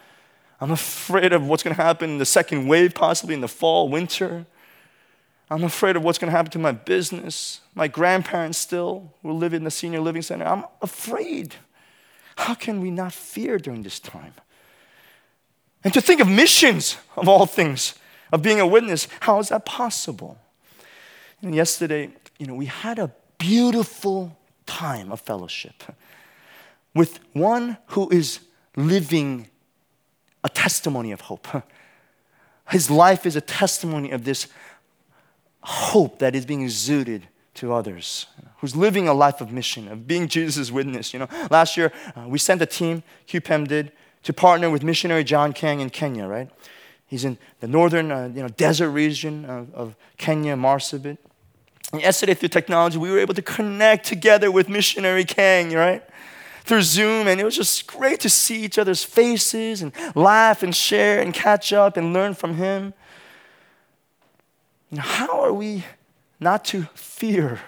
I'm 0.62 0.72
afraid 0.72 1.34
of 1.34 1.46
what's 1.46 1.62
going 1.62 1.76
to 1.76 1.82
happen 1.82 2.12
in 2.12 2.18
the 2.20 2.26
second 2.26 2.68
wave, 2.68 2.94
possibly 2.94 3.36
in 3.36 3.42
the 3.42 3.48
fall, 3.48 3.90
winter. 3.90 4.46
I'm 5.50 5.64
afraid 5.64 5.96
of 5.96 6.04
what's 6.04 6.18
going 6.18 6.32
to 6.32 6.36
happen 6.36 6.52
to 6.52 6.60
my 6.60 6.72
business. 6.72 7.60
My 7.76 7.88
grandparents 7.88 8.58
still 8.58 9.14
will 9.22 9.38
live 9.38 9.54
in 9.54 9.66
the 9.66 9.72
senior 9.72 10.00
living 10.00 10.22
center. 10.22 10.46
I'm 10.46 10.64
afraid. 10.82 11.56
How 12.38 12.56
can 12.56 12.82
we 12.82 12.90
not 12.90 13.14
fear 13.14 13.58
during 13.58 13.84
this 13.84 14.00
time? 14.00 14.34
And 15.84 15.94
to 15.94 16.02
think 16.02 16.22
of 16.22 16.28
missions, 16.28 16.98
of 17.16 17.28
all 17.28 17.46
things, 17.46 17.96
of 18.32 18.42
being 18.42 18.60
a 18.60 18.68
witness. 18.68 19.08
How 19.22 19.40
is 19.40 19.50
that 19.50 19.66
possible? 19.66 20.38
And 21.42 21.54
yesterday, 21.54 22.10
you 22.38 22.48
know, 22.48 22.56
we 22.56 22.66
had 22.66 23.00
a 23.00 23.12
beautiful 23.38 24.38
time 24.66 25.12
of 25.12 25.20
fellowship 25.20 25.84
with 26.96 27.20
one 27.34 27.78
who 27.88 28.10
is 28.10 28.40
living 28.76 29.50
a 30.44 30.50
testimony 30.50 31.12
of 31.12 31.22
hope. 31.22 31.48
His 32.70 32.90
life 32.90 33.26
is 33.26 33.36
a 33.36 33.42
testimony 33.42 34.12
of 34.12 34.24
this 34.24 34.48
hope 35.62 36.20
that 36.20 36.36
is 36.36 36.46
being 36.46 36.62
exuded 36.62 37.28
to 37.56 37.72
others, 37.72 38.26
who's 38.58 38.76
living 38.76 39.08
a 39.08 39.14
life 39.14 39.42
of 39.42 39.52
mission, 39.52 39.88
of 39.88 40.08
being 40.08 40.28
Jesus' 40.28 40.72
witness. 40.72 41.14
You 41.14 41.20
know, 41.20 41.28
last 41.52 41.78
year 41.78 41.92
uh, 42.16 42.26
we 42.28 42.40
sent 42.40 42.62
a 42.62 42.66
team, 42.66 43.04
QPEM 43.28 43.68
did, 43.68 43.92
to 44.24 44.34
partner 44.34 44.70
with 44.70 44.84
missionary 44.84 45.24
John 45.24 45.54
Kang 45.54 45.80
in 45.80 45.90
Kenya, 45.90 46.26
right? 46.26 46.50
He's 47.06 47.26
in 47.26 47.38
the 47.60 47.68
northern, 47.68 48.12
uh, 48.12 48.32
you 48.34 48.42
know, 48.42 48.48
desert 48.48 48.90
region 48.90 49.46
of, 49.46 49.74
of 49.76 49.96
Kenya, 50.18 50.56
Marsabit. 50.56 51.18
And 51.92 52.02
yesterday, 52.02 52.34
through 52.34 52.50
technology, 52.50 52.98
we 52.98 53.12
were 53.12 53.20
able 53.20 53.36
to 53.36 53.42
connect 53.42 54.06
together 54.08 54.50
with 54.50 54.68
missionary 54.68 55.26
Kang, 55.26 55.74
right? 55.74 56.04
Through 56.64 56.82
Zoom, 56.82 57.28
and 57.28 57.40
it 57.40 57.44
was 57.44 57.56
just 57.56 57.86
great 57.86 58.20
to 58.22 58.30
see 58.30 58.64
each 58.64 58.80
other's 58.80 59.04
faces 59.04 59.82
and 59.82 59.92
laugh 60.16 60.64
and 60.64 60.76
share 60.76 61.22
and 61.22 61.34
catch 61.34 61.72
up 61.72 61.98
and 61.98 62.14
learn 62.14 62.34
from 62.34 62.56
him. 62.56 62.94
How 64.98 65.42
are 65.42 65.54
we 65.54 65.84
not 66.40 66.66
to 66.66 66.84
fear 66.96 67.60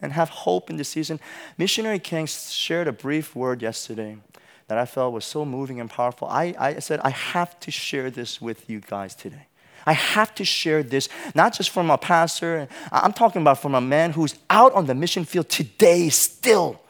and 0.00 0.12
have 0.12 0.28
hope 0.28 0.68
in 0.68 0.76
this 0.76 0.88
season? 0.88 1.20
Missionary 1.56 1.98
Kang 1.98 2.26
shared 2.26 2.88
a 2.88 2.92
brief 2.92 3.36
word 3.36 3.62
yesterday 3.62 4.18
that 4.68 4.78
I 4.78 4.86
felt 4.86 5.12
was 5.12 5.24
so 5.24 5.44
moving 5.44 5.80
and 5.80 5.90
powerful. 5.90 6.28
I, 6.28 6.54
I 6.58 6.78
said, 6.78 7.00
I 7.02 7.10
have 7.10 7.58
to 7.60 7.70
share 7.70 8.10
this 8.10 8.40
with 8.40 8.68
you 8.68 8.80
guys 8.80 9.14
today. 9.14 9.46
I 9.86 9.94
have 9.94 10.34
to 10.36 10.44
share 10.44 10.82
this, 10.82 11.08
not 11.34 11.54
just 11.54 11.70
from 11.70 11.90
a 11.90 11.98
pastor. 11.98 12.68
I'm 12.92 13.12
talking 13.12 13.42
about 13.42 13.60
from 13.60 13.74
a 13.74 13.80
man 13.80 14.12
who's 14.12 14.36
out 14.48 14.72
on 14.74 14.86
the 14.86 14.94
mission 14.94 15.24
field 15.24 15.48
today 15.48 16.08
still. 16.08 16.80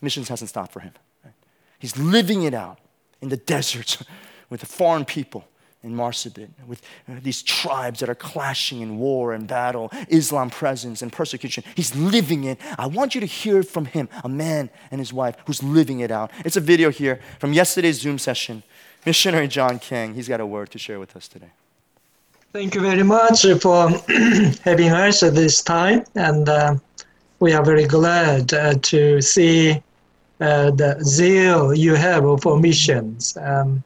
Missions 0.00 0.28
hasn't 0.28 0.48
stopped 0.48 0.72
for 0.72 0.80
him. 0.80 0.92
He's 1.78 1.96
living 1.96 2.42
it 2.42 2.54
out 2.54 2.78
in 3.20 3.30
the 3.30 3.36
deserts 3.36 4.02
with 4.50 4.60
the 4.60 4.66
foreign 4.66 5.04
people 5.04 5.44
in 5.82 5.94
Marsabit, 5.94 6.50
with 6.66 6.82
uh, 7.08 7.14
these 7.22 7.42
tribes 7.42 8.00
that 8.00 8.08
are 8.08 8.14
clashing 8.14 8.82
in 8.82 8.98
war 8.98 9.32
and 9.32 9.46
battle, 9.46 9.90
Islam 10.08 10.50
presence 10.50 11.00
and 11.00 11.10
persecution. 11.12 11.64
He's 11.74 11.96
living 11.96 12.44
it. 12.44 12.58
I 12.78 12.86
want 12.86 13.14
you 13.14 13.20
to 13.22 13.26
hear 13.26 13.62
from 13.62 13.86
him, 13.86 14.08
a 14.22 14.28
man 14.28 14.68
and 14.90 14.98
his 14.98 15.12
wife 15.12 15.36
who's 15.46 15.62
living 15.62 16.00
it 16.00 16.10
out. 16.10 16.30
It's 16.44 16.56
a 16.56 16.60
video 16.60 16.90
here 16.90 17.20
from 17.38 17.52
yesterday's 17.54 18.00
Zoom 18.00 18.18
session. 18.18 18.62
Missionary 19.06 19.48
John 19.48 19.78
King, 19.78 20.14
he's 20.14 20.28
got 20.28 20.40
a 20.40 20.46
word 20.46 20.70
to 20.72 20.78
share 20.78 21.00
with 21.00 21.16
us 21.16 21.26
today. 21.26 21.50
Thank 22.52 22.74
you 22.74 22.82
very 22.82 23.02
much 23.04 23.46
for 23.62 23.88
having 24.64 24.90
us 24.90 25.22
at 25.22 25.34
this 25.34 25.62
time, 25.62 26.04
and 26.14 26.48
uh, 26.48 26.74
we 27.38 27.54
are 27.54 27.64
very 27.64 27.86
glad 27.86 28.52
uh, 28.52 28.74
to 28.82 29.22
see 29.22 29.80
uh, 30.40 30.70
the 30.72 30.98
zeal 31.02 31.72
you 31.72 31.94
have 31.94 32.24
for 32.42 32.58
missions. 32.58 33.36
Um, 33.40 33.82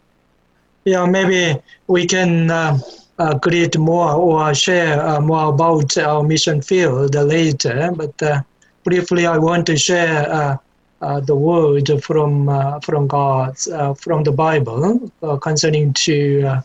yeah, 0.85 1.07
maybe 1.07 1.61
we 1.87 2.07
can 2.07 2.51
uh, 2.51 2.79
uh, 3.19 3.39
create 3.39 3.79
more 3.79 4.13
or 4.13 4.55
share 4.55 5.01
uh, 5.01 5.21
more 5.21 5.49
about 5.55 5.97
our 5.99 6.23
mission 6.23 6.61
field 6.61 7.15
later. 7.15 7.91
But 7.95 8.23
uh, 8.23 8.43
briefly, 8.83 9.27
I 9.27 9.39
want 9.39 9.67
to 9.67 9.77
share 9.77 10.29
uh, 10.31 10.57
uh, 11.01 11.21
the 11.21 11.37
word 11.37 11.91
from 12.03 12.47
from 12.81 13.07
God, 13.07 13.59
from 13.99 14.25
the 14.25 14.33
Bible 14.33 15.11
concerning 15.43 15.93
to 16.05 16.63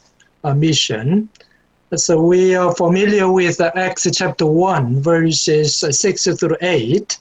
mission. 0.55 1.29
So 1.95 2.21
we 2.21 2.55
are 2.55 2.73
familiar 2.75 3.31
with 3.31 3.59
Acts 3.61 4.07
chapter 4.13 4.45
one, 4.45 5.01
verses 5.01 5.77
six 5.91 6.23
through 6.23 6.57
eight. 6.61 7.17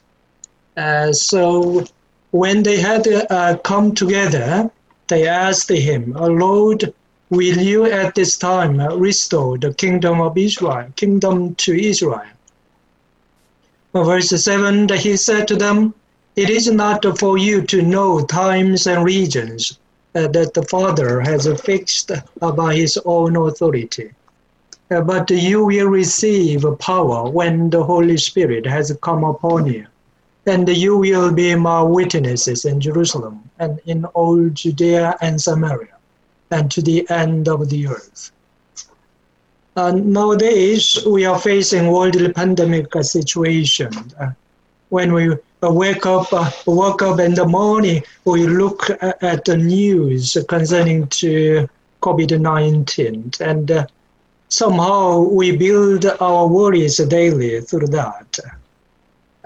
so 1.13 1.85
when 2.31 2.63
they 2.63 2.79
had 2.79 3.07
come 3.65 3.95
together, 3.95 4.71
they 5.09 5.27
asked 5.27 5.71
him, 5.71 6.13
Lord, 6.13 6.93
will 7.31 7.59
you 7.59 7.87
at 7.87 8.15
this 8.15 8.37
time 8.37 8.81
restore 8.81 9.59
the 9.59 9.75
kingdom 9.75 10.21
of 10.21 10.37
Israel, 10.39 10.93
kingdom 10.97 11.55
to 11.57 11.75
Israel? 11.75 12.23
Verse 13.95 14.29
7, 14.29 14.89
he 14.91 15.17
said 15.17 15.49
to 15.49 15.57
them, 15.57 15.95
It 16.37 16.51
is 16.51 16.71
not 16.71 17.05
for 17.19 17.39
you 17.39 17.63
to 17.63 17.83
know 17.83 18.25
times 18.25 18.87
and 18.87 19.05
regions 19.05 19.79
uh, 20.15 20.29
that 20.29 20.55
the 20.55 20.63
Father 20.63 21.21
has 21.21 21.49
fixed 21.63 22.13
by 22.41 22.75
his 22.75 22.99
own 23.05 23.37
authority. 23.37 24.13
Uh, 24.91 25.01
but 25.01 25.29
you 25.31 25.65
will 25.65 25.89
receive 25.89 26.65
power 26.79 27.29
when 27.29 27.71
the 27.71 27.83
Holy 27.83 28.17
Spirit 28.17 28.67
has 28.67 28.97
come 29.03 29.25
upon 29.25 29.67
you 29.67 29.87
and 30.49 30.69
you 30.69 30.97
will 30.97 31.33
be 31.33 31.55
my 31.55 31.83
witnesses 31.83 32.65
in 32.65 32.81
Jerusalem 32.81 33.49
and 33.59 33.79
in 33.85 34.05
all 34.07 34.49
Judea 34.49 35.17
and 35.21 35.41
Samaria 35.41 35.97
and 36.51 36.71
to 36.71 36.83
the 36.83 37.09
end 37.11 37.49
of 37.49 37.69
the 37.69 37.87
earth. 37.87 38.33
Uh, 39.77 39.93
nowadays, 39.93 40.99
we 41.07 41.25
are 41.25 41.39
facing 41.39 41.93
world 41.93 42.17
pandemic 42.35 42.93
situation. 43.03 43.93
Uh, 44.19 44.31
when 44.89 45.13
we 45.13 45.31
uh, 45.31 45.37
wake 45.71 46.07
up, 46.07 46.33
uh, 46.33 46.51
wake 46.67 47.03
up 47.03 47.21
in 47.21 47.35
the 47.35 47.47
morning, 47.47 48.03
we 48.25 48.47
look 48.47 48.91
at, 48.91 49.23
at 49.23 49.45
the 49.45 49.57
news 49.57 50.37
concerning 50.49 51.07
to 51.09 51.69
COVID-19, 52.03 53.41
and 53.41 53.71
uh, 53.71 53.87
somehow 54.49 55.21
we 55.21 55.57
build 55.57 56.07
our 56.21 56.47
worries 56.49 56.97
daily 56.97 57.61
through 57.61 57.89
that. 57.89 58.39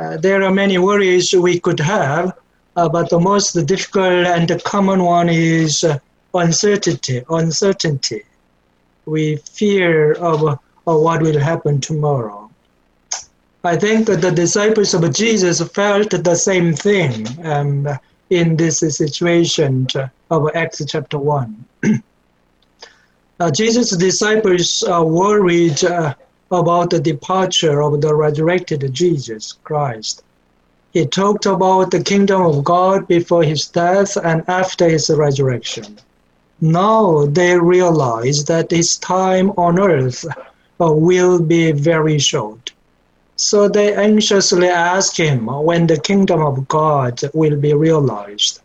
Uh, 0.03 0.17
there 0.17 0.43
are 0.43 0.51
many 0.51 0.79
worries 0.79 1.33
we 1.33 1.61
could 1.61 1.79
have, 1.79 2.33
uh, 2.75 2.89
but 2.89 3.09
the 3.09 3.21
most 3.21 3.53
difficult 3.67 4.27
and 4.27 4.49
the 4.49 4.59
common 4.59 5.01
one 5.05 5.29
is 5.29 5.85
uh, 5.85 5.97
uncertainty. 6.35 7.23
Uncertainty. 7.31 8.23
We 9.07 9.37
fear 9.37 10.15
of, 10.15 10.43
of 10.89 11.01
what 11.07 11.23
will 11.23 11.39
happen 11.39 11.81
tomorrow. 11.81 12.51
I 13.63 13.77
think 13.77 14.09
that 14.09 14.23
the 14.23 14.33
disciples 14.33 14.93
of 14.93 15.03
Jesus 15.15 15.63
felt 15.69 16.11
the 16.11 16.35
same 16.35 16.75
thing 16.75 17.29
um, 17.47 17.87
in 18.31 18.57
this 18.57 18.81
situation 18.81 19.87
of 20.31 20.51
Acts 20.57 20.83
chapter 20.89 21.19
1. 21.19 21.65
uh, 23.39 23.51
Jesus' 23.53 23.97
disciples 23.97 24.83
are 24.83 25.05
worried 25.05 25.85
uh, 25.85 26.15
about 26.53 26.91
the 26.91 27.01
departure 27.01 27.83
of 27.83 28.01
the 28.01 28.15
resurrected 28.15 28.93
Jesus 28.93 29.55
Christ. 29.65 30.23
He 30.93 31.07
talked 31.07 31.47
about 31.47 31.91
the 31.91 32.03
kingdom 32.03 32.43
of 32.43 32.63
God 32.63 33.09
before 33.09 33.43
his 33.43 33.67
death 33.69 34.17
and 34.17 34.45
after 34.47 34.89
his 34.89 35.09
resurrection. 35.09 35.99
Now 36.61 37.27
they 37.27 37.59
realize 37.59 38.45
that 38.45 38.71
his 38.71 38.99
time 38.99 39.51
on 39.57 39.81
earth 39.81 40.25
uh, 40.25 40.93
will 40.93 41.41
be 41.41 41.73
very 41.73 42.19
short. 42.19 42.73
So 43.37 43.69
they 43.69 43.95
anxiously 43.95 44.69
ask 44.69 45.17
him 45.17 45.47
when 45.47 45.87
the 45.87 45.99
kingdom 45.99 46.43
of 46.43 46.69
God 46.69 47.21
will 47.33 47.57
be 47.57 47.73
realized. 47.73 48.61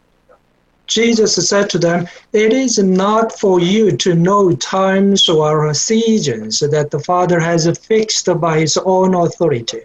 Jesus 0.87 1.35
said 1.35 1.69
to 1.71 1.77
them, 1.77 2.07
It 2.31 2.53
is 2.53 2.79
not 2.79 3.37
for 3.37 3.59
you 3.59 3.91
to 3.97 4.15
know 4.15 4.53
times 4.55 5.27
or 5.27 5.73
seasons 5.73 6.61
that 6.61 6.91
the 6.91 6.99
Father 6.99 7.39
has 7.39 7.69
fixed 7.77 8.29
by 8.39 8.59
his 8.59 8.77
own 8.77 9.13
authority. 9.13 9.81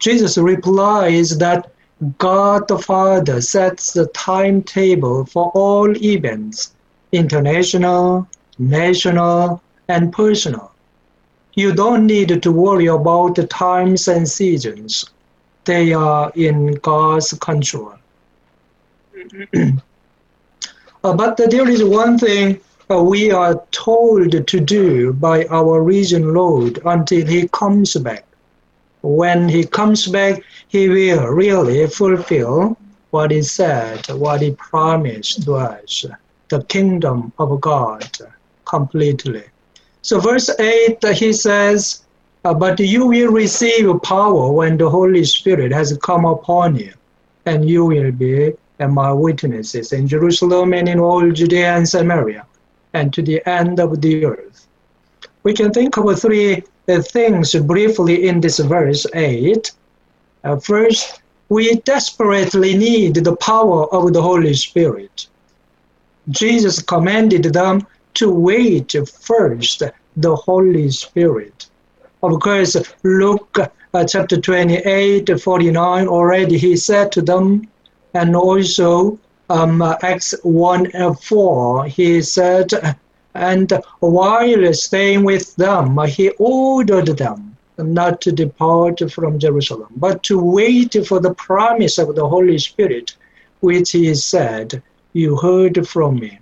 Jesus 0.00 0.36
replies 0.36 1.38
that 1.38 1.70
God 2.18 2.66
the 2.66 2.78
Father 2.78 3.40
sets 3.40 3.92
the 3.92 4.06
timetable 4.08 5.26
for 5.26 5.52
all 5.54 5.96
events, 6.02 6.74
international, 7.12 8.26
national, 8.58 9.62
and 9.88 10.12
personal. 10.12 10.72
You 11.54 11.72
don't 11.72 12.06
need 12.06 12.42
to 12.42 12.52
worry 12.52 12.86
about 12.86 13.36
the 13.36 13.46
times 13.46 14.08
and 14.08 14.28
seasons. 14.28 15.04
They 15.64 15.92
are 15.92 16.32
in 16.34 16.74
God's 16.76 17.32
control. 17.34 17.94
Mm-hmm. 19.14 19.78
Uh, 21.02 21.14
but 21.14 21.36
there 21.36 21.68
is 21.68 21.82
one 21.82 22.18
thing 22.18 22.60
uh, 22.90 23.02
we 23.02 23.30
are 23.30 23.64
told 23.70 24.46
to 24.46 24.60
do 24.60 25.12
by 25.14 25.46
our 25.46 25.82
risen 25.82 26.34
Lord 26.34 26.78
until 26.84 27.26
he 27.26 27.48
comes 27.48 27.94
back. 27.94 28.24
When 29.02 29.48
he 29.48 29.64
comes 29.64 30.08
back, 30.08 30.42
he 30.68 30.88
will 30.90 31.26
really 31.28 31.86
fulfill 31.86 32.76
what 33.12 33.30
he 33.30 33.42
said, 33.42 34.06
what 34.08 34.42
he 34.42 34.50
promised 34.52 35.44
to 35.44 35.54
us, 35.54 36.04
the 36.50 36.62
kingdom 36.64 37.32
of 37.38 37.60
God 37.60 38.06
completely. 38.66 39.44
So, 40.02 40.20
verse 40.20 40.50
8, 40.58 40.98
he 41.14 41.32
says, 41.32 42.02
uh, 42.44 42.52
But 42.52 42.78
you 42.78 43.06
will 43.06 43.32
receive 43.32 44.02
power 44.02 44.52
when 44.52 44.76
the 44.76 44.90
Holy 44.90 45.24
Spirit 45.24 45.72
has 45.72 45.96
come 46.02 46.26
upon 46.26 46.76
you, 46.76 46.92
and 47.46 47.68
you 47.68 47.86
will 47.86 48.12
be 48.12 48.52
and 48.80 48.92
my 48.92 49.12
witnesses 49.12 49.92
in 49.92 50.08
Jerusalem 50.08 50.72
and 50.72 50.88
in 50.88 50.98
all 50.98 51.30
Judea 51.30 51.76
and 51.76 51.88
Samaria, 51.88 52.46
and 52.94 53.12
to 53.12 53.22
the 53.22 53.46
end 53.48 53.78
of 53.78 54.00
the 54.00 54.24
earth. 54.24 54.66
we 55.42 55.54
can 55.54 55.70
think 55.72 55.96
of 55.96 56.20
three 56.20 56.62
uh, 56.88 57.00
things 57.02 57.54
briefly 57.54 58.26
in 58.28 58.40
this 58.40 58.58
verse 58.58 59.06
8. 59.14 59.70
Uh, 60.44 60.56
first, 60.56 61.22
we 61.48 61.76
desperately 61.94 62.76
need 62.76 63.14
the 63.14 63.36
power 63.36 63.92
of 63.94 64.12
the 64.12 64.22
Holy 64.22 64.54
Spirit. 64.54 65.28
Jesus 66.30 66.82
commanded 66.82 67.44
them 67.44 67.86
to 68.14 68.30
wait 68.30 68.94
first 69.22 69.82
the 70.16 70.36
Holy 70.36 70.90
Spirit. 70.90 71.66
Of 72.22 72.40
course, 72.40 72.76
Luke 73.02 73.58
uh, 73.58 74.04
chapter 74.04 74.40
28, 74.40 75.40
49, 75.40 76.08
already 76.08 76.58
he 76.58 76.76
said 76.76 77.12
to 77.12 77.22
them, 77.22 77.68
and 78.14 78.34
also 78.34 79.18
um, 79.48 79.82
Acts 79.82 80.34
1 80.42 80.94
uh, 80.94 81.14
4, 81.14 81.84
he 81.86 82.22
said, 82.22 82.70
and 83.34 83.72
while 84.00 84.74
staying 84.74 85.24
with 85.24 85.54
them, 85.56 85.98
he 86.06 86.30
ordered 86.38 87.16
them 87.18 87.56
not 87.78 88.20
to 88.20 88.32
depart 88.32 89.00
from 89.10 89.38
Jerusalem, 89.38 89.92
but 89.96 90.22
to 90.24 90.38
wait 90.38 90.96
for 91.06 91.20
the 91.20 91.34
promise 91.34 91.98
of 91.98 92.14
the 92.14 92.28
Holy 92.28 92.58
Spirit, 92.58 93.16
which 93.60 93.92
he 93.92 94.14
said, 94.14 94.82
You 95.12 95.36
heard 95.36 95.86
from 95.88 96.16
me. 96.16 96.38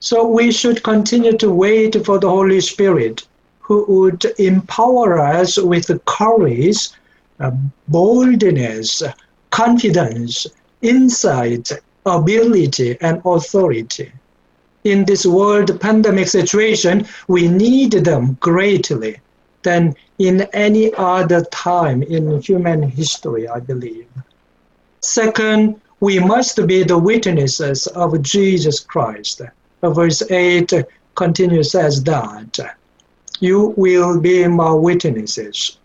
So 0.00 0.26
we 0.26 0.52
should 0.52 0.82
continue 0.82 1.36
to 1.38 1.50
wait 1.50 2.04
for 2.04 2.18
the 2.18 2.28
Holy 2.28 2.60
Spirit, 2.60 3.26
who 3.60 3.84
would 3.88 4.24
empower 4.38 5.18
us 5.18 5.58
with 5.58 5.90
courage, 6.04 6.90
uh, 7.40 7.52
boldness, 7.88 9.02
confidence, 9.50 10.46
insight, 10.82 11.70
ability, 12.06 12.96
and 13.00 13.20
authority. 13.24 14.12
In 14.84 15.04
this 15.04 15.26
world 15.26 15.80
pandemic 15.80 16.28
situation, 16.28 17.06
we 17.26 17.48
need 17.48 17.92
them 17.92 18.36
greatly 18.40 19.20
than 19.62 19.94
in 20.18 20.42
any 20.52 20.94
other 20.94 21.44
time 21.46 22.02
in 22.02 22.40
human 22.40 22.82
history, 22.82 23.48
I 23.48 23.60
believe. 23.60 24.06
Second, 25.00 25.80
we 26.00 26.18
must 26.18 26.66
be 26.66 26.84
the 26.84 26.98
witnesses 26.98 27.86
of 27.88 28.22
Jesus 28.22 28.80
Christ 28.80 29.42
verse 29.82 30.22
8 30.30 30.72
continues 31.14 31.74
as 31.74 32.02
that 32.04 32.76
you 33.40 33.74
will 33.76 34.20
be 34.20 34.46
my 34.48 34.72
witnesses. 34.72 35.78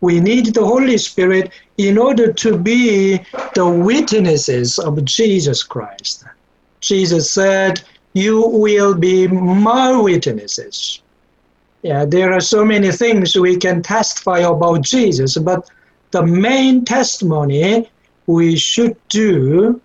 We 0.00 0.20
need 0.20 0.54
the 0.54 0.64
Holy 0.64 0.98
Spirit 0.98 1.52
in 1.78 1.96
order 1.96 2.32
to 2.32 2.58
be 2.58 3.18
the 3.54 3.66
witnesses 3.66 4.78
of 4.78 5.04
Jesus 5.04 5.62
Christ. 5.62 6.24
Jesus 6.80 7.30
said, 7.30 7.80
You 8.12 8.46
will 8.48 8.94
be 8.94 9.28
my 9.28 9.98
witnesses. 9.98 11.00
Yeah, 11.82 12.04
there 12.04 12.32
are 12.32 12.40
so 12.40 12.64
many 12.64 12.90
things 12.90 13.36
we 13.36 13.56
can 13.56 13.82
testify 13.82 14.40
about 14.40 14.82
Jesus, 14.82 15.38
but 15.38 15.70
the 16.10 16.26
main 16.26 16.84
testimony 16.84 17.88
we 18.26 18.56
should 18.56 18.96
do 19.08 19.80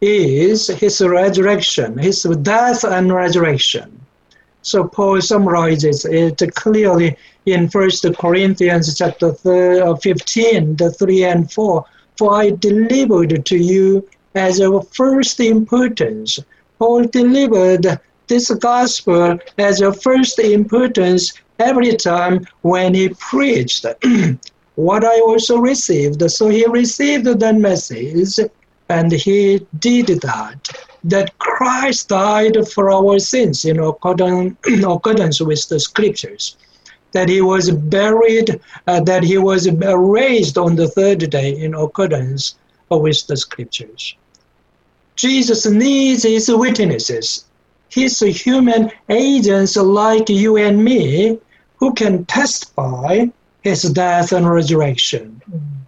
is 0.00 0.68
his 0.68 1.00
resurrection, 1.00 1.98
his 1.98 2.22
death 2.22 2.84
and 2.84 3.12
resurrection. 3.12 4.01
So 4.62 4.84
Paul 4.84 5.20
summarizes 5.20 6.04
it 6.04 6.40
clearly 6.54 7.16
in 7.46 7.68
First 7.68 8.06
Corinthians 8.18 8.96
chapter 8.96 9.34
uh, 9.44 9.96
15, 9.96 10.76
the 10.76 10.90
3 10.92 11.24
and 11.24 11.52
4. 11.52 11.84
For 12.16 12.34
I 12.34 12.50
delivered 12.50 13.44
to 13.44 13.56
you 13.56 14.08
as 14.34 14.60
of 14.60 14.88
first 14.94 15.40
importance. 15.40 16.38
Paul 16.78 17.04
delivered 17.04 18.00
this 18.28 18.50
gospel 18.50 19.38
as 19.58 19.80
of 19.80 20.00
first 20.02 20.38
importance 20.38 21.32
every 21.58 21.96
time 21.96 22.46
when 22.62 22.94
he 22.94 23.10
preached. 23.10 23.84
what 24.76 25.04
I 25.04 25.20
also 25.20 25.58
received. 25.58 26.30
So 26.30 26.48
he 26.48 26.64
received 26.66 27.26
that 27.26 27.56
message 27.56 28.38
and 28.88 29.12
he 29.12 29.66
did 29.78 30.06
that. 30.22 30.91
That 31.04 31.36
Christ 31.38 32.08
died 32.08 32.56
for 32.68 32.90
our 32.90 33.18
sins 33.18 33.64
in 33.64 33.78
accordance, 33.80 35.40
with 35.40 35.68
the 35.68 35.80
scriptures. 35.80 36.56
That 37.12 37.28
he 37.28 37.40
was 37.40 37.70
buried, 37.70 38.60
uh, 38.86 39.00
that 39.00 39.22
he 39.22 39.38
was 39.38 39.70
raised 39.70 40.56
on 40.56 40.76
the 40.76 40.88
third 40.88 41.28
day 41.30 41.56
in 41.56 41.74
accordance 41.74 42.54
with 42.88 43.26
the 43.26 43.36
scriptures. 43.36 44.14
Jesus 45.16 45.66
needs 45.66 46.22
his 46.22 46.50
witnesses, 46.50 47.44
his 47.88 48.18
human 48.20 48.90
agents 49.08 49.76
like 49.76 50.28
you 50.28 50.56
and 50.56 50.82
me, 50.82 51.38
who 51.76 51.92
can 51.92 52.24
testify 52.24 53.26
his 53.62 53.82
death 53.82 54.32
and 54.32 54.48
resurrection. 54.48 55.42
Mm 55.50 55.82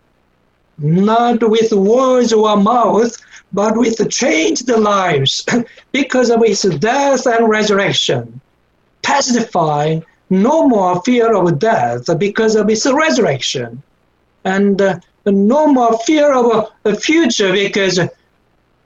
not 0.79 1.49
with 1.49 1.73
words 1.73 2.33
or 2.33 2.57
mouth, 2.57 3.17
but 3.55 3.77
with 3.77 4.11
changed 4.11 4.69
lives 4.69 5.47
because 5.93 6.29
of 6.29 6.43
his 6.45 6.63
death 6.63 7.25
and 7.27 7.49
resurrection, 7.49 8.41
testifying 9.03 10.05
no 10.29 10.67
more 10.67 11.01
fear 11.03 11.35
of 11.35 11.59
death 11.61 12.07
because 12.19 12.57
of 12.57 12.69
his 12.69 12.85
resurrection, 12.93 13.81
and 14.45 14.83
uh, 14.83 14.99
no 15.27 15.69
more 15.69 15.97
fear 16.01 16.35
of 16.35 16.73
a 16.85 16.97
future 16.97 17.53
because 17.53 18.01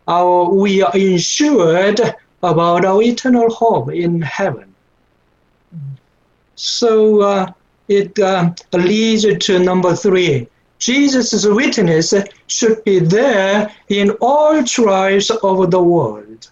our, 0.07 0.51
we 0.51 0.83
are 0.83 0.97
insured 0.97 2.01
about 2.43 2.85
our 2.85 3.03
eternal 3.03 3.49
home 3.51 3.89
in 3.89 4.21
heaven. 4.21 4.75
So 6.57 7.23
uh, 7.23 7.53
it 7.89 8.19
uh, 8.19 8.53
leads 8.73 9.25
to 9.47 9.59
number 9.59 9.97
three 9.97 10.47
Jesus' 10.79 11.47
witness 11.47 12.15
should 12.47 12.85
be 12.85 13.01
there 13.01 13.71
in 13.89 14.11
all 14.21 14.63
tribes 14.65 15.31
of 15.31 15.71
the 15.71 15.83
world. 15.83 16.49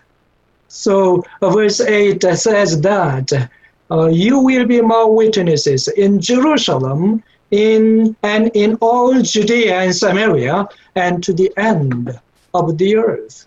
So 0.69 1.25
uh, 1.41 1.51
verse 1.51 1.81
8 1.81 2.23
says 2.35 2.81
that 2.81 3.49
uh, 3.91 4.07
you 4.07 4.41
will 4.41 4.67
be 4.67 4.81
my 4.81 5.05
witnesses 5.05 5.89
in 5.89 6.21
Jerusalem, 6.21 7.23
in 7.51 8.17
and 8.23 8.51
in 8.55 8.75
all 8.81 9.23
Judea 9.23 9.83
and 9.83 9.95
Samaria, 9.95 10.69
and 10.97 11.23
to 11.23 11.33
the 11.33 11.53
end 11.57 12.19
of 12.53 12.77
the 12.79 12.97
earth. 12.97 13.47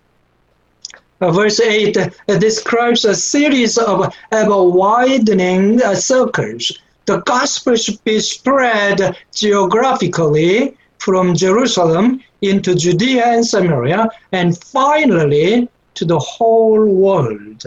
Uh, 1.22 1.32
verse 1.32 1.60
8 1.60 1.98
uh, 1.98 2.10
describes 2.38 3.04
a 3.04 3.14
series 3.14 3.78
of 3.78 4.16
ever 4.32 4.64
widening 4.64 5.82
uh, 5.82 5.94
circles 5.94 6.72
the 7.10 7.22
gospel 7.22 7.76
should 7.76 8.04
be 8.04 8.20
spread 8.20 9.18
geographically 9.34 10.78
from 11.00 11.36
Jerusalem 11.36 12.22
into 12.44 12.76
Judea 12.76 13.26
and 13.26 13.44
Samaria, 13.44 14.12
and 14.32 14.56
finally 14.56 15.68
to 15.96 16.06
the 16.06 16.20
whole 16.20 16.86
world. 16.86 17.64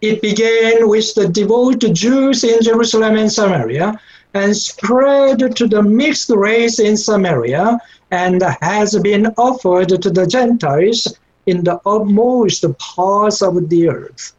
It 0.00 0.20
began 0.20 0.88
with 0.88 1.14
the 1.14 1.28
devout 1.28 1.78
Jews 1.92 2.42
in 2.42 2.60
Jerusalem 2.62 3.14
and 3.14 3.30
Samaria, 3.30 4.00
and 4.34 4.56
spread 4.56 5.54
to 5.54 5.68
the 5.68 5.84
mixed 5.84 6.30
race 6.30 6.80
in 6.80 6.96
Samaria, 6.96 7.78
and 8.10 8.42
has 8.60 8.98
been 8.98 9.26
offered 9.38 10.02
to 10.02 10.10
the 10.10 10.26
Gentiles 10.26 11.06
in 11.46 11.62
the 11.62 11.80
utmost 11.86 12.64
parts 12.78 13.40
of 13.40 13.68
the 13.68 13.88
earth. 13.88 14.32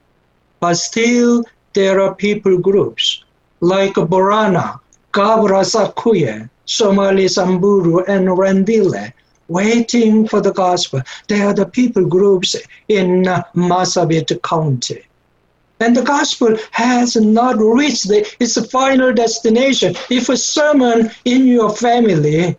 But 0.60 0.74
still, 0.74 1.46
there 1.74 2.02
are 2.02 2.14
people 2.16 2.58
groups 2.58 3.24
like 3.62 3.94
Borana, 3.94 4.80
Gabra 5.14 5.64
Sakuye, 5.64 6.50
Somali 6.66 7.28
Samburu, 7.28 8.04
and 8.06 8.28
Rendille, 8.28 9.14
waiting 9.48 10.28
for 10.28 10.42
the 10.42 10.52
gospel. 10.52 11.02
They 11.28 11.42
are 11.42 11.54
the 11.54 11.68
people 11.68 12.06
groups 12.06 12.56
in 12.88 13.24
Marsabit 13.56 14.42
County. 14.42 15.06
And 15.80 15.96
the 15.96 16.04
gospel 16.04 16.58
has 16.72 17.16
not 17.16 17.58
reached 17.60 18.10
its 18.10 18.66
final 18.72 19.14
destination. 19.14 19.96
If 20.10 20.30
a 20.30 20.38
sermon 20.38 21.12
in 21.26 21.48
your 21.48 21.76
family, 21.76 22.56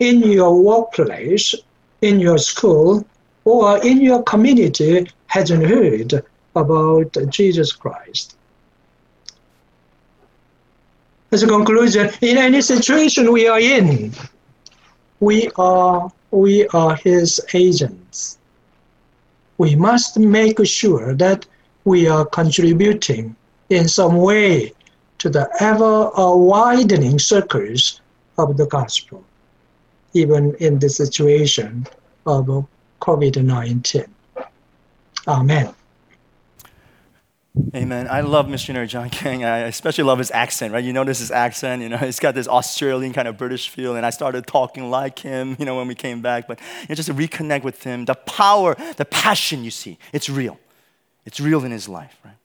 in 0.00 0.22
your 0.22 0.62
workplace, 0.62 1.54
in 2.02 2.20
your 2.20 2.38
school, 2.38 3.04
or 3.44 3.84
in 3.84 4.00
your 4.00 4.22
community 4.22 5.08
hasn't 5.26 5.64
heard 5.64 6.22
about 6.54 7.16
Jesus 7.28 7.72
Christ, 7.72 8.36
as 11.30 11.42
a 11.42 11.46
conclusion, 11.46 12.10
in 12.22 12.38
any 12.38 12.62
situation 12.62 13.32
we 13.32 13.46
are 13.46 13.60
in, 13.60 14.12
we 15.20 15.50
are 15.56 16.10
we 16.30 16.66
are 16.68 16.96
his 16.96 17.40
agents. 17.54 18.38
We 19.58 19.74
must 19.74 20.18
make 20.18 20.64
sure 20.66 21.14
that 21.14 21.46
we 21.84 22.06
are 22.06 22.24
contributing 22.24 23.34
in 23.70 23.88
some 23.88 24.16
way 24.16 24.72
to 25.18 25.28
the 25.28 25.48
ever 25.60 26.16
uh, 26.16 26.34
widening 26.34 27.18
circles 27.18 28.00
of 28.38 28.56
the 28.56 28.66
gospel, 28.66 29.24
even 30.14 30.54
in 30.60 30.78
the 30.78 30.88
situation 30.88 31.86
of 32.26 32.66
COVID 33.00 33.42
19. 33.42 34.04
Amen. 35.26 35.74
Amen. 37.74 38.08
I 38.08 38.20
love 38.20 38.48
missionary 38.48 38.86
John 38.86 39.10
King. 39.10 39.44
I 39.44 39.58
especially 39.60 40.04
love 40.04 40.18
his 40.18 40.30
accent, 40.30 40.72
right? 40.72 40.82
You 40.82 40.92
notice 40.92 41.18
his 41.18 41.30
accent, 41.30 41.82
you 41.82 41.88
know, 41.88 41.96
he's 41.98 42.20
got 42.20 42.34
this 42.34 42.48
Australian 42.48 43.12
kind 43.12 43.28
of 43.28 43.36
British 43.36 43.68
feel, 43.68 43.96
and 43.96 44.06
I 44.06 44.10
started 44.10 44.46
talking 44.46 44.90
like 44.90 45.18
him, 45.18 45.56
you 45.58 45.64
know, 45.64 45.76
when 45.76 45.88
we 45.88 45.94
came 45.94 46.22
back. 46.22 46.46
But 46.46 46.60
you 46.82 46.86
know, 46.88 46.94
just 46.94 47.08
to 47.08 47.14
reconnect 47.14 47.64
with 47.64 47.82
him, 47.82 48.04
the 48.04 48.14
power, 48.14 48.76
the 48.96 49.04
passion 49.04 49.64
you 49.64 49.70
see, 49.70 49.98
it's 50.12 50.28
real. 50.30 50.58
It's 51.24 51.40
real 51.40 51.64
in 51.64 51.70
his 51.70 51.88
life, 51.88 52.16
right? 52.24 52.36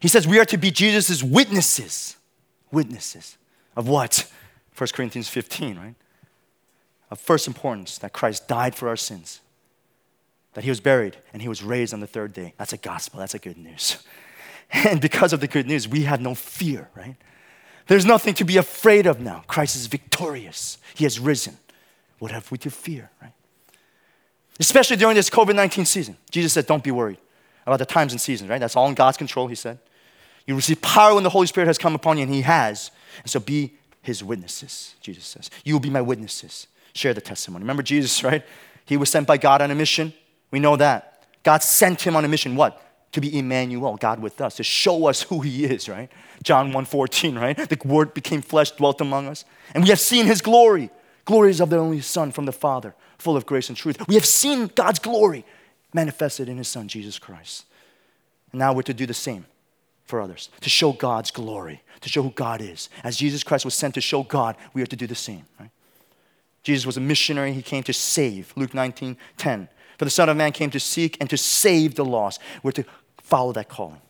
He 0.00 0.08
says 0.08 0.26
we 0.26 0.38
are 0.38 0.44
to 0.46 0.58
be 0.58 0.70
Jesus' 0.70 1.22
witnesses. 1.22 2.16
Witnesses 2.70 3.36
of 3.76 3.88
what? 3.88 4.30
1 4.76 4.88
Corinthians 4.92 5.28
15, 5.28 5.78
right? 5.78 5.94
Of 7.10 7.20
first 7.20 7.46
importance 7.46 7.98
that 7.98 8.12
Christ 8.12 8.48
died 8.48 8.74
for 8.74 8.88
our 8.88 8.96
sins 8.96 9.40
that 10.54 10.64
he 10.64 10.70
was 10.70 10.80
buried 10.80 11.16
and 11.32 11.42
he 11.42 11.48
was 11.48 11.62
raised 11.62 11.92
on 11.92 12.00
the 12.00 12.06
third 12.06 12.32
day. 12.32 12.54
That's 12.56 12.72
a 12.72 12.76
gospel, 12.76 13.20
that's 13.20 13.34
a 13.34 13.38
good 13.38 13.58
news. 13.58 13.98
And 14.72 15.00
because 15.00 15.32
of 15.32 15.40
the 15.40 15.46
good 15.46 15.68
news, 15.68 15.86
we 15.86 16.02
have 16.02 16.20
no 16.20 16.34
fear, 16.34 16.88
right? 16.96 17.14
There's 17.86 18.06
nothing 18.06 18.34
to 18.34 18.44
be 18.44 18.56
afraid 18.56 19.06
of 19.06 19.20
now. 19.20 19.44
Christ 19.46 19.76
is 19.76 19.86
victorious, 19.86 20.78
he 20.94 21.04
has 21.04 21.20
risen. 21.20 21.58
What 22.18 22.32
have 22.32 22.50
we 22.50 22.58
to 22.58 22.70
fear, 22.70 23.10
right? 23.22 23.34
Especially 24.58 24.96
during 24.96 25.14
this 25.14 25.28
COVID 25.30 25.54
19 25.54 25.84
season. 25.84 26.16
Jesus 26.30 26.54
said, 26.54 26.66
Don't 26.66 26.82
be 26.82 26.90
worried 26.90 27.18
about 27.66 27.78
the 27.78 27.86
times 27.86 28.12
and 28.12 28.20
seasons, 28.20 28.50
right? 28.50 28.58
That's 28.58 28.74
all 28.74 28.88
in 28.88 28.94
God's 28.94 29.16
control, 29.16 29.46
he 29.46 29.54
said. 29.54 29.78
You 30.46 30.56
receive 30.56 30.80
power 30.82 31.14
when 31.14 31.24
the 31.24 31.30
Holy 31.30 31.46
Spirit 31.46 31.66
has 31.66 31.78
come 31.78 31.94
upon 31.94 32.18
you, 32.18 32.24
and 32.24 32.32
he 32.32 32.42
has. 32.42 32.90
And 33.18 33.30
so 33.30 33.40
be 33.40 33.74
his 34.02 34.22
witnesses, 34.22 34.94
Jesus 35.00 35.24
says. 35.24 35.50
You 35.64 35.74
will 35.74 35.80
be 35.80 35.90
my 35.90 36.02
witnesses. 36.02 36.66
Share 36.94 37.14
the 37.14 37.20
testimony. 37.20 37.62
Remember 37.62 37.82
Jesus, 37.82 38.22
right? 38.22 38.44
He 38.84 38.96
was 38.96 39.10
sent 39.10 39.26
by 39.26 39.38
God 39.38 39.62
on 39.62 39.70
a 39.70 39.74
mission. 39.74 40.12
We 40.54 40.60
know 40.60 40.76
that. 40.76 41.20
God 41.42 41.64
sent 41.64 42.02
him 42.02 42.14
on 42.14 42.24
a 42.24 42.28
mission. 42.28 42.54
What? 42.54 42.80
To 43.10 43.20
be 43.20 43.36
Emmanuel, 43.36 43.96
God 43.96 44.20
with 44.20 44.40
us, 44.40 44.54
to 44.54 44.62
show 44.62 45.08
us 45.08 45.22
who 45.22 45.40
he 45.40 45.64
is, 45.64 45.88
right? 45.88 46.08
John 46.44 46.70
1:14, 46.70 47.36
right? 47.36 47.56
The 47.56 47.76
word 47.84 48.14
became 48.14 48.40
flesh, 48.40 48.70
dwelt 48.70 49.00
among 49.00 49.26
us. 49.26 49.44
And 49.74 49.82
we 49.82 49.90
have 49.90 49.98
seen 49.98 50.26
his 50.26 50.40
glory. 50.40 50.90
Glories 51.24 51.60
of 51.60 51.70
the 51.70 51.78
only 51.78 52.00
Son 52.00 52.30
from 52.30 52.44
the 52.44 52.52
Father, 52.52 52.94
full 53.18 53.36
of 53.36 53.46
grace 53.46 53.68
and 53.68 53.76
truth. 53.76 53.96
We 54.06 54.14
have 54.14 54.24
seen 54.24 54.70
God's 54.76 55.00
glory 55.00 55.44
manifested 55.92 56.48
in 56.48 56.58
his 56.58 56.68
Son, 56.68 56.86
Jesus 56.86 57.18
Christ. 57.18 57.64
And 58.52 58.60
now 58.60 58.72
we're 58.72 58.82
to 58.82 58.94
do 58.94 59.06
the 59.06 59.12
same 59.12 59.46
for 60.04 60.20
others, 60.20 60.50
to 60.60 60.70
show 60.70 60.92
God's 60.92 61.32
glory, 61.32 61.82
to 62.00 62.08
show 62.08 62.22
who 62.22 62.30
God 62.30 62.60
is. 62.60 62.88
As 63.02 63.16
Jesus 63.16 63.42
Christ 63.42 63.64
was 63.64 63.74
sent 63.74 63.94
to 63.94 64.00
show 64.00 64.22
God, 64.22 64.54
we 64.72 64.82
are 64.82 64.86
to 64.86 64.94
do 64.94 65.08
the 65.08 65.16
same, 65.16 65.46
right? 65.58 65.70
Jesus 66.62 66.86
was 66.86 66.96
a 66.96 67.00
missionary, 67.00 67.52
he 67.52 67.60
came 67.60 67.82
to 67.82 67.92
save. 67.92 68.52
Luke 68.54 68.72
19, 68.72 69.16
10. 69.36 69.68
For 69.98 70.04
the 70.04 70.10
Son 70.10 70.28
of 70.28 70.36
Man 70.36 70.52
came 70.52 70.70
to 70.70 70.80
seek 70.80 71.16
and 71.20 71.30
to 71.30 71.36
save 71.36 71.94
the 71.94 72.04
lost. 72.04 72.40
We're 72.62 72.72
to 72.72 72.84
follow 73.18 73.52
that 73.52 73.68
calling. 73.68 74.00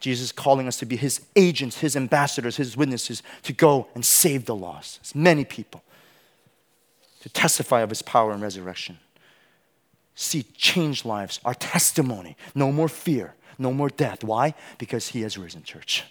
Jesus 0.00 0.26
is 0.26 0.32
calling 0.32 0.68
us 0.68 0.76
to 0.78 0.86
be 0.86 0.96
his 0.96 1.22
agents, 1.34 1.78
his 1.78 1.96
ambassadors, 1.96 2.56
his 2.56 2.76
witnesses, 2.76 3.22
to 3.42 3.52
go 3.52 3.88
and 3.94 4.04
save 4.04 4.44
the 4.44 4.54
lost. 4.54 5.00
As 5.02 5.14
many 5.14 5.44
people. 5.44 5.82
To 7.22 7.28
testify 7.30 7.80
of 7.80 7.88
his 7.88 8.02
power 8.02 8.32
and 8.32 8.42
resurrection. 8.42 8.98
See, 10.14 10.42
change 10.56 11.04
lives, 11.04 11.40
our 11.44 11.54
testimony. 11.54 12.36
No 12.54 12.70
more 12.70 12.88
fear, 12.88 13.34
no 13.58 13.72
more 13.72 13.88
death. 13.88 14.22
Why? 14.22 14.54
Because 14.78 15.08
he 15.08 15.22
has 15.22 15.38
risen, 15.38 15.62
church. 15.62 16.04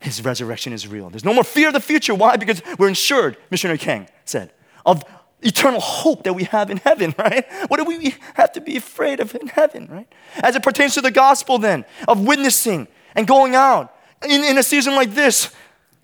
His 0.00 0.24
resurrection 0.24 0.72
is 0.72 0.88
real. 0.88 1.10
There's 1.10 1.24
no 1.24 1.34
more 1.34 1.44
fear 1.44 1.68
of 1.68 1.74
the 1.74 1.80
future. 1.80 2.14
Why? 2.14 2.36
Because 2.36 2.62
we're 2.78 2.88
insured, 2.88 3.36
Missionary 3.50 3.78
King 3.78 4.08
said, 4.24 4.52
of 4.86 5.04
eternal 5.42 5.80
hope 5.80 6.24
that 6.24 6.34
we 6.34 6.44
have 6.44 6.70
in 6.70 6.78
heaven, 6.78 7.14
right? 7.18 7.46
What 7.68 7.78
do 7.78 7.84
we 7.84 8.14
have 8.34 8.52
to 8.52 8.60
be 8.60 8.76
afraid 8.76 9.20
of 9.20 9.34
in 9.34 9.48
heaven, 9.48 9.88
right? 9.90 10.08
As 10.36 10.56
it 10.56 10.62
pertains 10.62 10.94
to 10.94 11.00
the 11.00 11.10
gospel, 11.10 11.58
then, 11.58 11.84
of 12.06 12.24
witnessing 12.24 12.88
and 13.14 13.26
going 13.26 13.54
out 13.54 13.94
in, 14.24 14.42
in 14.44 14.58
a 14.58 14.62
season 14.62 14.94
like 14.94 15.14
this, 15.14 15.54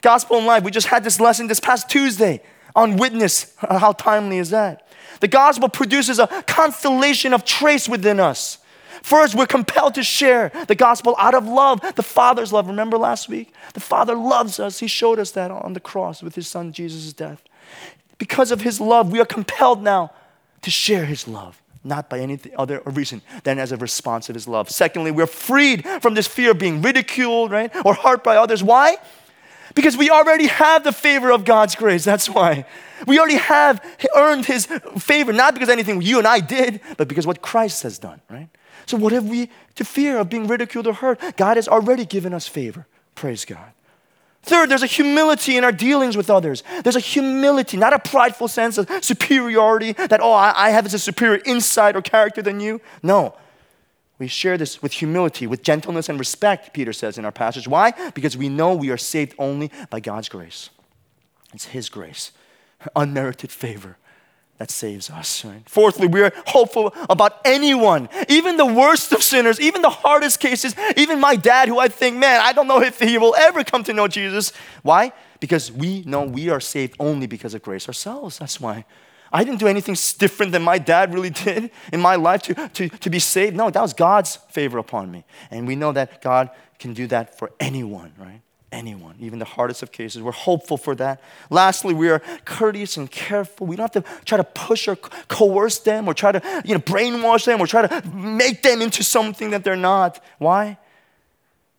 gospel 0.03 0.38
in 0.38 0.47
life, 0.47 0.62
we 0.62 0.70
just 0.70 0.88
had 0.88 1.05
this 1.05 1.18
lesson 1.18 1.47
this 1.47 1.61
past 1.61 1.88
Tuesday 1.88 2.42
on 2.77 2.97
witness. 2.97 3.55
Uh, 3.62 3.79
how 3.79 3.92
timely 3.92 4.38
is 4.38 4.51
that? 4.51 4.88
The 5.20 5.29
gospel 5.29 5.68
produces 5.68 6.18
a 6.18 6.27
constellation 6.47 7.33
of 7.33 7.44
trace 7.44 7.88
within 7.88 8.20
us. 8.20 8.59
First, 9.03 9.35
we're 9.35 9.47
compelled 9.47 9.94
to 9.94 10.03
share 10.03 10.51
the 10.66 10.75
gospel 10.75 11.14
out 11.18 11.35
of 11.35 11.47
love, 11.47 11.81
the 11.94 12.03
Father's 12.03 12.53
love. 12.53 12.68
Remember 12.68 12.97
last 12.97 13.29
week? 13.29 13.53
The 13.75 13.81
Father 13.81 14.14
loves 14.14 14.59
us. 14.59 14.81
He 14.81 14.87
showed 14.87 15.18
us 15.18 15.31
that 15.33 15.51
on 15.51 15.75
the 15.75 15.81
cross 15.81 16.23
with 16.23 16.35
His 16.35 16.49
Son 16.49 16.73
Jesus' 16.73 17.12
death 17.12 17.42
because 18.18 18.50
of 18.50 18.61
his 18.61 18.81
love, 18.81 19.12
we 19.12 19.20
are 19.20 19.27
compelled 19.27 19.83
now 19.83 20.12
to 20.62 20.70
share 20.70 21.05
his 21.05 21.29
love, 21.29 21.61
not 21.83 22.09
by 22.09 22.20
any 22.20 22.38
other 22.57 22.83
reason 22.87 23.22
than 23.42 23.59
as 23.59 23.72
a 23.72 23.77
response 23.77 24.29
of 24.29 24.35
his 24.35 24.48
love. 24.48 24.70
Secondly, 24.70 25.11
we're 25.11 25.27
freed 25.27 25.87
from 26.00 26.14
this 26.14 26.27
fear 26.27 26.53
of 26.53 26.59
being 26.59 26.83
ridiculed, 26.83 27.50
right, 27.50 27.70
or 27.85 27.94
hurt 27.94 28.24
by 28.24 28.37
others. 28.37 28.62
Why? 28.62 28.96
Because 29.74 29.96
we 29.96 30.11
already 30.11 30.46
have 30.46 30.85
the 30.85 30.92
favor 30.92 31.33
of 31.33 31.44
God's 31.44 31.74
grace. 31.74 32.05
That's 32.05 32.29
why. 32.29 32.64
We 33.07 33.18
already 33.18 33.37
have 33.37 33.85
earned 34.14 34.46
his 34.46 34.66
favor, 34.98 35.33
not 35.33 35.55
because 35.55 35.68
anything 35.68 36.00
you 36.00 36.18
and 36.18 36.27
I 36.27 36.40
did, 36.40 36.81
but 36.96 37.09
because 37.09 37.27
what 37.27 37.42
Christ 37.42 37.83
has 37.83 37.98
done, 37.98 38.20
right? 38.31 38.48
So, 38.87 38.96
what 38.96 39.12
have 39.12 39.29
we 39.29 39.50
to 39.77 39.85
fear 39.85 40.18
of 40.18 40.29
being 40.29 40.46
ridiculed 40.46 40.87
or 40.87 40.92
hurt? 40.92 41.37
God 41.37 41.57
has 41.57 41.68
already 41.68 42.05
given 42.05 42.33
us 42.33 42.46
favor. 42.46 42.87
Praise 43.14 43.44
God. 43.44 43.72
Third, 44.45 44.69
there's 44.69 44.83
a 44.83 44.87
humility 44.87 45.57
in 45.57 45.65
our 45.65 45.73
dealings 45.73 46.17
with 46.17 46.31
others. 46.31 46.63
There's 46.83 46.97
a 46.97 47.01
humility, 47.01 47.77
not 47.77 47.93
a 47.93 47.99
prideful 47.99 48.49
sense 48.49 48.79
of 48.79 48.89
superiority 49.03 49.93
that, 49.93 50.21
oh, 50.21 50.33
I, 50.33 50.53
I 50.55 50.71
have 50.71 50.91
this 50.91 51.03
superior 51.03 51.41
insight 51.45 51.97
or 51.97 52.03
character 52.03 52.43
than 52.43 52.61
you. 52.61 52.81
No. 53.03 53.35
We 54.19 54.29
share 54.29 54.57
this 54.57 54.81
with 54.81 54.93
humility, 54.93 55.47
with 55.47 55.63
gentleness 55.63 56.09
and 56.09 56.19
respect, 56.19 56.73
Peter 56.73 56.93
says 56.93 57.19
in 57.19 57.25
our 57.25 57.33
passage. 57.33 57.67
Why? 57.67 57.93
Because 58.13 58.37
we 58.37 58.49
know 58.49 58.75
we 58.75 58.91
are 58.91 58.97
saved 58.97 59.35
only 59.39 59.71
by 59.91 60.01
God's 60.01 60.29
grace. 60.29 60.71
It's 61.53 61.67
His 61.67 61.89
grace, 61.89 62.31
unmerited 62.95 63.51
favor 63.51 63.97
that 64.59 64.71
saves 64.71 65.11
us. 65.11 65.45
Right? 65.45 65.69
Fourthly, 65.69 66.07
we 66.07 66.23
are 66.23 66.33
hopeful 66.47 66.95
about 67.11 67.40
anyone, 67.45 68.09
even 68.29 68.57
the 68.57 68.67
worst 68.67 69.12
of 69.12 69.23
sinners, 69.23 69.61
even 69.61 69.83
the 69.83 69.90
hardest 69.90 70.40
cases, 70.40 70.75
even 70.97 71.21
my 71.21 71.37
dad, 71.37 71.69
who 71.69 71.79
I 71.79 71.88
think, 71.88 72.17
man, 72.17 72.40
I 72.43 72.53
don't 72.53 72.69
know 72.69 72.81
if 72.83 73.01
he 73.01 73.19
will 73.19 73.35
ever 73.37 73.64
come 73.64 73.85
to 73.85 73.93
know 73.93 74.09
Jesus. 74.09 74.53
Why? 74.83 75.12
Because 75.40 75.71
we 75.71 76.03
know 76.03 76.23
we 76.23 76.51
are 76.51 76.61
saved 76.61 76.97
only 77.01 77.27
because 77.27 77.55
of 77.55 77.62
grace 77.62 77.88
ourselves. 77.88 78.38
That's 78.38 78.61
why. 78.61 78.85
I 79.33 79.43
didn't 79.43 79.59
do 79.59 79.67
anything 79.67 79.97
different 80.19 80.53
than 80.53 80.62
my 80.62 80.79
dad 80.79 81.12
really 81.12 81.31
did 81.45 81.71
in 81.93 82.01
my 82.01 82.14
life 82.14 82.43
to, 82.43 82.69
to, 82.69 82.88
to 82.88 83.11
be 83.11 83.19
saved. 83.19 83.57
No, 83.57 83.69
that 83.69 83.83
was 83.83 83.93
God's 83.93 84.37
favor 84.51 84.79
upon 84.79 85.11
me. 85.11 85.25
And 85.51 85.67
we 85.67 85.75
know 85.75 85.90
that 85.93 86.23
God 86.23 86.51
can 86.79 86.95
do 86.95 87.09
that 87.09 87.37
for 87.37 87.51
anyone, 87.59 88.12
right? 88.17 88.40
Anyone, 88.75 89.15
even 89.21 89.39
the 89.39 89.45
hardest 89.45 89.83
of 89.83 89.93
cases. 89.93 90.21
We're 90.21 90.33
hopeful 90.33 90.77
for 90.77 90.95
that. 90.97 91.23
Lastly, 91.49 91.95
we 91.95 92.11
are 92.11 92.21
courteous 92.45 92.97
and 92.97 93.11
careful. 93.11 93.67
We 93.67 93.77
don't 93.77 93.95
have 93.95 94.05
to 94.05 94.25
try 94.25 94.37
to 94.37 94.45
push 94.45 94.89
or 94.89 94.97
coerce 94.97 95.79
them 95.79 96.09
or 96.09 96.15
try 96.15 96.33
to 96.33 96.63
you 96.65 96.75
know, 96.75 96.81
brainwash 96.81 97.45
them 97.47 97.61
or 97.61 97.67
try 97.67 97.87
to 97.87 98.07
make 98.09 98.63
them 98.63 98.83
into 98.83 99.03
something 99.03 99.51
that 99.51 99.65
they're 99.65 99.77
not. 99.77 100.23
Why? 100.39 100.77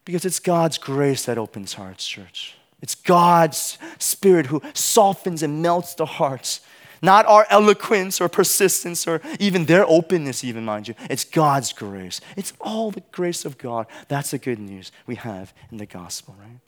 Because 0.06 0.26
it's 0.26 0.40
God's 0.40 0.78
grace 0.78 1.26
that 1.26 1.38
opens 1.38 1.74
hearts, 1.74 2.08
church. 2.08 2.56
It's 2.82 2.96
God's 2.96 3.78
Spirit 4.00 4.48
who 4.48 4.62
softens 4.74 5.44
and 5.44 5.62
melts 5.62 5.96
the 5.96 6.06
hearts. 6.06 6.62
Not 7.02 7.26
our 7.26 7.46
eloquence 7.50 8.22
or 8.22 8.30
persistence 8.30 9.08
or 9.08 9.22
even 9.40 9.66
their 9.66 9.86
openness, 9.88 10.44
even 10.44 10.66
mind 10.66 10.88
you. 10.88 10.96
It's 11.10 11.24
God's 11.24 11.74
grace. 11.74 12.22
It's 12.38 12.54
all 12.60 12.92
the 12.92 13.04
grace 13.12 13.46
of 13.46 13.58
God. 13.58 13.88
That's 14.08 14.32
the 14.32 14.38
good 14.38 14.60
news 14.60 14.92
we 15.06 15.16
have 15.16 15.54
in 15.72 15.78
the 15.78 15.86
gospel, 15.86 16.36
right? 16.40 16.60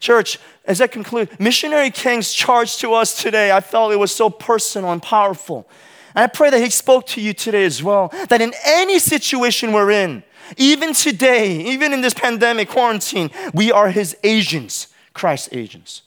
Church, 0.00 0.38
as 0.64 0.80
I 0.80 0.86
conclude, 0.86 1.38
Missionary 1.38 1.90
King's 1.90 2.32
charge 2.32 2.78
to 2.78 2.94
us 2.94 3.20
today, 3.20 3.52
I 3.52 3.60
felt 3.60 3.92
it 3.92 3.96
was 3.96 4.14
so 4.14 4.30
personal 4.30 4.90
and 4.90 5.02
powerful. 5.02 5.68
And 6.14 6.24
I 6.24 6.26
pray 6.26 6.50
that 6.50 6.60
he 6.60 6.70
spoke 6.70 7.06
to 7.08 7.20
you 7.20 7.32
today 7.32 7.64
as 7.64 7.82
well. 7.82 8.12
That 8.30 8.40
in 8.40 8.52
any 8.64 8.98
situation 8.98 9.72
we're 9.72 9.90
in, 9.90 10.24
even 10.56 10.94
today, 10.94 11.60
even 11.66 11.92
in 11.92 12.00
this 12.00 12.14
pandemic 12.14 12.68
quarantine, 12.70 13.30
we 13.54 13.70
are 13.70 13.90
his 13.90 14.16
agents, 14.24 14.88
Christ's 15.12 15.50
agents. 15.52 16.02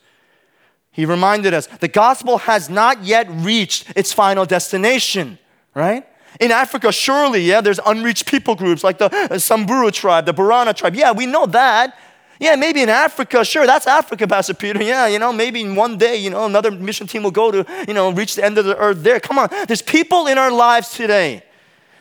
He 0.92 1.06
reminded 1.06 1.54
us 1.54 1.68
the 1.68 1.88
gospel 1.88 2.40
has 2.40 2.70
not 2.70 3.04
yet 3.04 3.28
reached 3.30 3.94
its 3.96 4.12
final 4.12 4.46
destination, 4.46 5.40
right? 5.74 6.06
In 6.40 6.52
Africa, 6.52 6.92
surely, 6.92 7.42
yeah, 7.42 7.62
there's 7.62 7.80
unreached 7.86 8.26
people 8.26 8.56
groups 8.56 8.84
like 8.84 8.98
the 8.98 9.14
uh, 9.32 9.40
Samburu 9.40 9.92
tribe, 9.92 10.26
the 10.26 10.34
Borana 10.34 10.76
tribe. 10.76 10.96
Yeah, 10.96 11.12
we 11.12 11.26
know 11.26 11.46
that. 11.46 11.98
Yeah, 12.40 12.56
maybe 12.56 12.82
in 12.82 12.90
Africa, 12.90 13.46
sure, 13.46 13.66
that's 13.66 13.88
Africa, 13.88 14.28
Pastor 14.28 14.54
Peter. 14.54 14.82
Yeah, 14.84 15.08
you 15.08 15.20
know, 15.20 15.32
maybe 15.32 15.62
in 15.62 15.76
one 15.76 15.98
day, 15.98 16.18
you 16.18 16.30
know, 16.30 16.46
another 16.46 16.72
mission 16.72 17.08
team 17.08 17.24
will 17.24 17.32
go 17.32 17.52
to, 17.52 17.66
you 17.88 17.94
know, 17.94 18.12
reach 18.12 18.36
the 18.36 18.44
end 18.44 18.58
of 18.58 18.66
the 18.66 18.78
earth 18.78 19.04
there. 19.04 19.20
Come 19.20 19.40
on, 19.40 19.50
there's 19.68 19.82
people 19.82 20.28
in 20.28 20.38
our 20.38 20.52
lives 20.52 20.94
today 20.94 21.44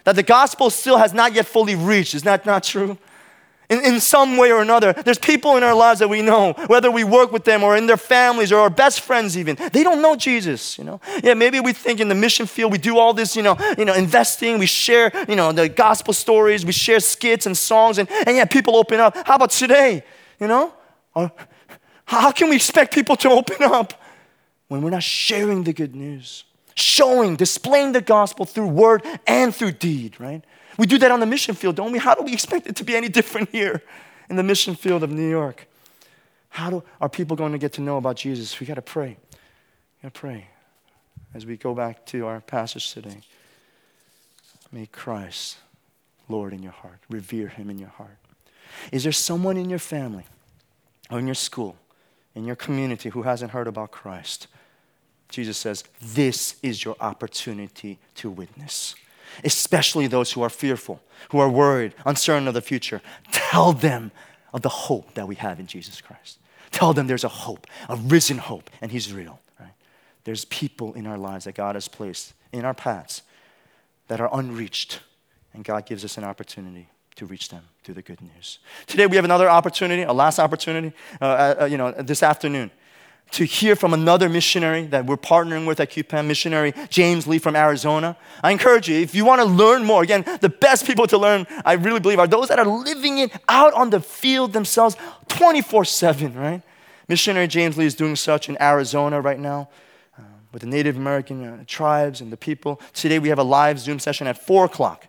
that 0.04 0.16
the 0.16 0.22
gospel 0.22 0.70
still 0.70 0.98
has 0.98 1.12
not 1.12 1.32
yet 1.32 1.46
fully 1.46 1.76
reached. 1.76 2.14
Is 2.14 2.22
that 2.22 2.44
not 2.44 2.64
true? 2.64 2.98
in, 3.72 3.94
in 3.94 4.00
some 4.00 4.36
way 4.36 4.52
or 4.52 4.60
another. 4.60 4.92
There's 4.92 5.18
people 5.18 5.56
in 5.56 5.62
our 5.62 5.74
lives 5.74 6.00
that 6.00 6.08
we 6.08 6.20
know, 6.20 6.52
whether 6.66 6.90
we 6.90 7.04
work 7.04 7.32
with 7.32 7.44
them 7.44 7.62
or 7.62 7.76
in 7.76 7.86
their 7.86 7.96
families 7.96 8.52
or 8.52 8.60
our 8.60 8.70
best 8.70 9.00
friends 9.00 9.38
even. 9.38 9.56
They 9.72 9.82
don't 9.82 10.02
know 10.02 10.14
Jesus, 10.14 10.76
you 10.78 10.84
know. 10.84 11.00
Yeah, 11.22 11.34
maybe 11.34 11.58
we 11.58 11.72
think 11.72 11.98
in 11.98 12.08
the 12.08 12.14
mission 12.14 12.46
field 12.46 12.70
we 12.70 12.78
do 12.78 12.98
all 12.98 13.14
this, 13.14 13.34
you 13.34 13.42
know, 13.42 13.56
you 13.78 13.86
know, 13.86 13.94
investing, 13.94 14.58
we 14.58 14.66
share, 14.66 15.10
you 15.26 15.36
know, 15.36 15.52
the 15.52 15.68
gospel 15.70 16.12
stories, 16.12 16.66
we 16.66 16.72
share 16.72 17.00
skits 17.00 17.46
and 17.46 17.56
songs, 17.56 17.96
and, 17.98 18.10
and 18.26 18.36
yeah, 18.36 18.44
people 18.44 18.76
open 18.76 19.00
up. 19.00 19.16
How 19.26 19.36
about 19.36 19.50
today? 19.50 20.04
You 20.42 20.48
know? 20.48 20.74
Uh, 21.14 21.28
how 22.04 22.32
can 22.32 22.50
we 22.50 22.56
expect 22.56 22.92
people 22.92 23.14
to 23.14 23.30
open 23.30 23.58
up 23.62 23.94
when 24.66 24.82
we're 24.82 24.90
not 24.90 25.04
sharing 25.04 25.62
the 25.62 25.72
good 25.72 25.94
news? 25.94 26.42
Showing, 26.74 27.36
displaying 27.36 27.92
the 27.92 28.00
gospel 28.00 28.44
through 28.44 28.66
word 28.66 29.04
and 29.24 29.54
through 29.54 29.72
deed, 29.72 30.18
right? 30.18 30.42
We 30.78 30.86
do 30.86 30.98
that 30.98 31.12
on 31.12 31.20
the 31.20 31.26
mission 31.26 31.54
field, 31.54 31.76
don't 31.76 31.92
we? 31.92 32.00
How 32.00 32.16
do 32.16 32.24
we 32.24 32.32
expect 32.32 32.66
it 32.66 32.74
to 32.74 32.84
be 32.84 32.96
any 32.96 33.08
different 33.20 33.50
here 33.50 33.82
in 34.28 34.34
the 34.34 34.42
mission 34.42 34.74
field 34.74 35.04
of 35.04 35.12
New 35.12 35.30
York? 35.30 35.68
How 36.48 36.70
do, 36.70 36.82
are 37.00 37.08
people 37.08 37.36
going 37.36 37.52
to 37.52 37.58
get 37.58 37.74
to 37.74 37.80
know 37.80 37.96
about 37.96 38.16
Jesus? 38.16 38.58
We 38.58 38.66
got 38.66 38.74
to 38.74 38.82
pray. 38.82 39.16
We 39.20 40.08
got 40.08 40.14
to 40.14 40.20
pray 40.20 40.48
as 41.34 41.46
we 41.46 41.56
go 41.56 41.72
back 41.72 42.04
to 42.06 42.26
our 42.26 42.40
passage 42.40 42.92
today. 42.92 43.20
May 44.72 44.86
Christ 44.86 45.58
Lord 46.28 46.52
in 46.52 46.64
your 46.64 46.72
heart. 46.72 46.98
Revere 47.08 47.46
him 47.46 47.70
in 47.70 47.78
your 47.78 47.90
heart. 47.90 48.18
Is 48.90 49.02
there 49.02 49.12
someone 49.12 49.56
in 49.56 49.70
your 49.70 49.78
family 49.78 50.24
or 51.10 51.18
in 51.18 51.26
your 51.26 51.34
school, 51.34 51.76
in 52.34 52.44
your 52.44 52.56
community 52.56 53.10
who 53.10 53.22
hasn't 53.22 53.52
heard 53.52 53.66
about 53.66 53.90
Christ? 53.90 54.46
Jesus 55.28 55.56
says, 55.56 55.84
This 56.00 56.56
is 56.62 56.84
your 56.84 56.96
opportunity 57.00 57.98
to 58.16 58.30
witness 58.30 58.94
especially 59.44 60.06
those 60.06 60.32
who 60.32 60.42
are 60.42 60.50
fearful, 60.50 61.00
who 61.30 61.38
are 61.38 61.48
worried, 61.48 61.94
uncertain 62.04 62.48
of 62.48 62.54
the 62.54 62.60
future. 62.60 63.00
Tell 63.30 63.72
them 63.72 64.10
of 64.52 64.62
the 64.62 64.68
hope 64.68 65.14
that 65.14 65.26
we 65.26 65.34
have 65.36 65.58
in 65.60 65.66
Jesus 65.66 66.00
Christ. 66.00 66.38
Tell 66.70 66.92
them 66.92 67.06
there's 67.06 67.24
a 67.24 67.28
hope, 67.28 67.66
a 67.88 67.96
risen 67.96 68.38
hope, 68.38 68.70
and 68.80 68.90
He's 68.90 69.12
real. 69.12 69.40
Right? 69.60 69.72
There's 70.24 70.44
people 70.46 70.94
in 70.94 71.06
our 71.06 71.18
lives 71.18 71.44
that 71.44 71.54
God 71.54 71.74
has 71.74 71.88
placed 71.88 72.34
in 72.52 72.64
our 72.64 72.74
paths 72.74 73.22
that 74.08 74.20
are 74.20 74.30
unreached, 74.32 75.00
and 75.54 75.64
God 75.64 75.86
gives 75.86 76.04
us 76.04 76.18
an 76.18 76.24
opportunity 76.24 76.88
to 77.16 77.26
reach 77.26 77.48
them 77.48 77.64
through 77.82 77.94
the 77.94 78.02
good 78.02 78.20
news. 78.20 78.58
Today 78.86 79.06
we 79.06 79.16
have 79.16 79.24
another 79.24 79.48
opportunity, 79.48 80.02
a 80.02 80.12
last 80.12 80.38
opportunity, 80.38 80.92
uh, 81.20 81.54
uh, 81.60 81.64
you 81.64 81.76
know, 81.76 81.92
this 81.92 82.22
afternoon 82.22 82.70
to 83.32 83.44
hear 83.44 83.74
from 83.74 83.94
another 83.94 84.28
missionary 84.28 84.86
that 84.86 85.06
we're 85.06 85.16
partnering 85.16 85.66
with 85.66 85.80
at 85.80 85.90
QPEM, 85.90 86.26
missionary 86.26 86.74
James 86.90 87.26
Lee 87.26 87.38
from 87.38 87.56
Arizona. 87.56 88.16
I 88.42 88.52
encourage 88.52 88.88
you, 88.88 88.96
if 88.96 89.14
you 89.14 89.24
want 89.24 89.40
to 89.40 89.46
learn 89.46 89.84
more, 89.84 90.02
again, 90.02 90.24
the 90.40 90.50
best 90.50 90.86
people 90.86 91.06
to 91.06 91.18
learn, 91.18 91.46
I 91.64 91.72
really 91.74 91.98
believe, 91.98 92.18
are 92.18 92.26
those 92.26 92.48
that 92.48 92.58
are 92.58 92.66
living 92.66 93.18
it 93.18 93.32
out 93.48 93.72
on 93.72 93.90
the 93.90 94.00
field 94.00 94.52
themselves 94.52 94.96
24 95.28 95.86
7, 95.86 96.34
right? 96.34 96.62
Missionary 97.08 97.48
James 97.48 97.76
Lee 97.76 97.86
is 97.86 97.94
doing 97.94 98.16
such 98.16 98.48
in 98.48 98.60
Arizona 98.60 99.20
right 99.20 99.38
now 99.38 99.70
uh, 100.18 100.22
with 100.52 100.60
the 100.60 100.68
Native 100.68 100.96
American 100.96 101.44
uh, 101.44 101.64
tribes 101.66 102.20
and 102.20 102.30
the 102.30 102.36
people. 102.36 102.80
Today 102.92 103.18
we 103.18 103.30
have 103.30 103.38
a 103.38 103.44
live 103.44 103.78
Zoom 103.78 103.98
session 103.98 104.26
at 104.26 104.38
4 104.38 104.66
o'clock. 104.66 105.08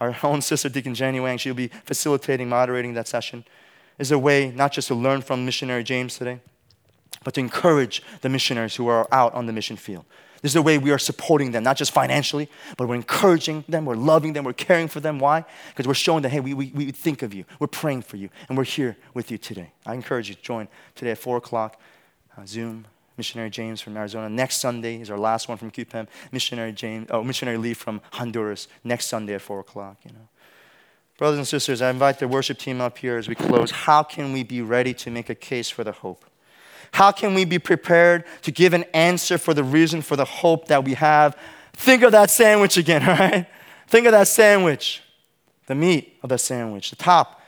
Our 0.00 0.16
own 0.22 0.42
sister, 0.42 0.68
Deacon 0.68 0.94
Jenny 0.94 1.20
Wang, 1.20 1.38
she'll 1.38 1.54
be 1.54 1.68
facilitating, 1.84 2.48
moderating 2.48 2.94
that 2.94 3.06
session. 3.06 3.44
Is 3.98 4.10
a 4.10 4.18
way 4.18 4.50
not 4.50 4.72
just 4.72 4.88
to 4.88 4.94
learn 4.94 5.20
from 5.20 5.44
missionary 5.44 5.84
James 5.84 6.16
today, 6.16 6.40
but 7.22 7.34
to 7.34 7.40
encourage 7.40 8.02
the 8.22 8.30
missionaries 8.30 8.76
who 8.76 8.88
are 8.88 9.06
out 9.12 9.34
on 9.34 9.44
the 9.44 9.52
mission 9.52 9.76
field. 9.76 10.06
This 10.42 10.52
is 10.52 10.56
a 10.56 10.62
way 10.62 10.78
we 10.78 10.90
are 10.90 10.98
supporting 10.98 11.50
them, 11.50 11.62
not 11.62 11.76
just 11.76 11.92
financially, 11.92 12.48
but 12.78 12.88
we're 12.88 12.94
encouraging 12.94 13.62
them, 13.68 13.84
we're 13.84 13.94
loving 13.94 14.32
them, 14.32 14.44
we're 14.44 14.54
caring 14.54 14.88
for 14.88 15.00
them. 15.00 15.18
Why? 15.18 15.44
Because 15.68 15.86
we're 15.86 15.92
showing 15.92 16.22
that, 16.22 16.30
hey, 16.30 16.40
we, 16.40 16.54
we, 16.54 16.72
we 16.74 16.90
think 16.92 17.22
of 17.22 17.34
you, 17.34 17.44
we're 17.58 17.66
praying 17.66 18.02
for 18.02 18.16
you, 18.16 18.30
and 18.48 18.56
we're 18.56 18.64
here 18.64 18.96
with 19.12 19.30
you 19.30 19.36
today. 19.36 19.72
I 19.84 19.92
encourage 19.92 20.30
you 20.30 20.34
to 20.34 20.42
join 20.42 20.68
today 20.94 21.10
at 21.10 21.18
4 21.18 21.36
o'clock, 21.36 21.78
uh, 22.38 22.46
Zoom. 22.46 22.86
Missionary 23.20 23.50
James 23.50 23.82
from 23.82 23.98
Arizona. 23.98 24.30
Next 24.30 24.62
Sunday 24.62 24.98
is 24.98 25.10
our 25.10 25.18
last 25.18 25.46
one 25.46 25.58
from 25.58 25.70
QPEM. 25.70 26.08
Missionary 26.32 26.72
James, 26.72 27.06
oh, 27.10 27.22
Missionary 27.22 27.58
Lee 27.58 27.74
from 27.74 28.00
Honduras. 28.12 28.66
Next 28.82 29.08
Sunday 29.08 29.34
at 29.34 29.42
4 29.42 29.60
o'clock, 29.60 29.98
you 30.06 30.12
know. 30.12 30.26
Brothers 31.18 31.36
and 31.36 31.46
sisters, 31.46 31.82
I 31.82 31.90
invite 31.90 32.18
the 32.18 32.26
worship 32.26 32.56
team 32.56 32.80
up 32.80 32.96
here 32.96 33.18
as 33.18 33.28
we 33.28 33.34
close. 33.34 33.70
How 33.70 34.02
can 34.02 34.32
we 34.32 34.42
be 34.42 34.62
ready 34.62 34.94
to 34.94 35.10
make 35.10 35.28
a 35.28 35.34
case 35.34 35.68
for 35.68 35.84
the 35.84 35.92
hope? 35.92 36.24
How 36.92 37.12
can 37.12 37.34
we 37.34 37.44
be 37.44 37.58
prepared 37.58 38.24
to 38.40 38.50
give 38.50 38.72
an 38.72 38.84
answer 38.94 39.36
for 39.36 39.52
the 39.52 39.62
reason 39.62 40.00
for 40.00 40.16
the 40.16 40.24
hope 40.24 40.68
that 40.68 40.82
we 40.82 40.94
have? 40.94 41.36
Think 41.74 42.02
of 42.02 42.12
that 42.12 42.30
sandwich 42.30 42.78
again, 42.78 43.02
all 43.06 43.16
right? 43.16 43.46
Think 43.86 44.06
of 44.06 44.12
that 44.12 44.28
sandwich, 44.28 45.02
the 45.66 45.74
meat 45.74 46.18
of 46.22 46.30
the 46.30 46.38
sandwich. 46.38 46.88
The 46.88 46.96
top 46.96 47.42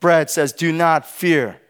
bread 0.00 0.28
says, 0.28 0.52
Do 0.52 0.70
not 0.70 1.08
fear 1.08 1.62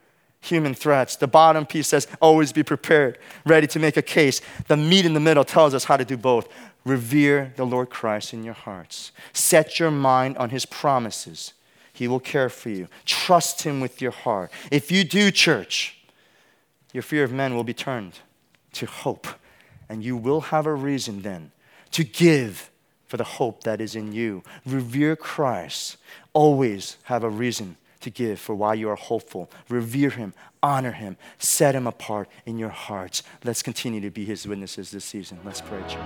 human 0.44 0.74
threats. 0.74 1.16
The 1.16 1.26
bottom 1.26 1.66
piece 1.66 1.88
says, 1.88 2.06
Always 2.20 2.52
be 2.52 2.62
prepared, 2.62 3.18
ready 3.46 3.66
to 3.68 3.78
make 3.78 3.96
a 3.96 4.02
case. 4.02 4.40
The 4.68 4.76
meat 4.76 5.06
in 5.06 5.14
the 5.14 5.20
middle 5.20 5.44
tells 5.44 5.74
us 5.74 5.84
how 5.84 5.96
to 5.96 6.04
do 6.04 6.16
both. 6.16 6.48
Revere 6.84 7.52
the 7.56 7.64
Lord 7.64 7.88
Christ 7.88 8.34
in 8.34 8.44
your 8.44 8.54
hearts, 8.54 9.10
set 9.32 9.78
your 9.78 9.90
mind 9.90 10.36
on 10.36 10.50
his 10.50 10.66
promises. 10.66 11.54
He 11.92 12.08
will 12.08 12.20
care 12.20 12.48
for 12.48 12.70
you. 12.70 12.88
Trust 13.04 13.62
him 13.62 13.80
with 13.80 14.02
your 14.02 14.10
heart. 14.10 14.50
If 14.72 14.90
you 14.90 15.04
do, 15.04 15.30
church, 15.30 15.96
your 16.92 17.04
fear 17.04 17.22
of 17.22 17.32
men 17.32 17.54
will 17.54 17.62
be 17.62 17.72
turned 17.72 18.18
to 18.72 18.86
hope. 18.86 19.28
And 19.88 20.02
you 20.02 20.16
will 20.16 20.40
have 20.40 20.66
a 20.66 20.74
reason 20.74 21.22
then 21.22 21.52
to 21.92 22.02
give 22.02 22.70
for 23.06 23.16
the 23.16 23.24
hope 23.24 23.62
that 23.62 23.80
is 23.80 23.94
in 23.94 24.12
you. 24.12 24.42
Revere 24.66 25.14
Christ. 25.14 25.98
Always 26.32 26.96
have 27.04 27.22
a 27.22 27.30
reason 27.30 27.76
to 28.04 28.10
give 28.10 28.38
for 28.38 28.54
why 28.54 28.74
you 28.74 28.88
are 28.88 28.96
hopeful. 28.96 29.50
Revere 29.68 30.10
Him, 30.10 30.32
honor 30.62 30.92
Him, 30.92 31.16
set 31.38 31.74
Him 31.74 31.86
apart 31.86 32.28
in 32.46 32.58
your 32.58 32.70
hearts. 32.70 33.22
Let's 33.44 33.62
continue 33.62 34.00
to 34.00 34.10
be 34.10 34.24
His 34.24 34.46
witnesses 34.46 34.90
this 34.90 35.04
season. 35.04 35.40
Let's 35.44 35.60
pray, 35.60 35.80
church. 35.82 35.98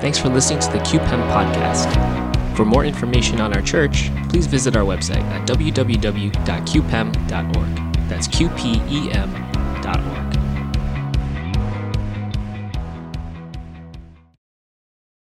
Thanks 0.00 0.18
for 0.18 0.28
listening 0.28 0.60
to 0.60 0.72
the 0.72 0.78
QPEM 0.78 1.30
podcast. 1.30 2.56
For 2.56 2.64
more 2.64 2.84
information 2.84 3.40
on 3.40 3.54
our 3.54 3.62
church, 3.62 4.10
please 4.28 4.46
visit 4.46 4.76
our 4.76 4.84
website 4.84 5.22
at 5.22 5.48
www.qpem.org. 5.48 6.32
That's 8.08 8.26
Q 8.28 8.48
P 8.50 8.82
E 8.88 9.10
M 9.12 9.30
dot 9.82 9.98
M.org. 10.00 10.21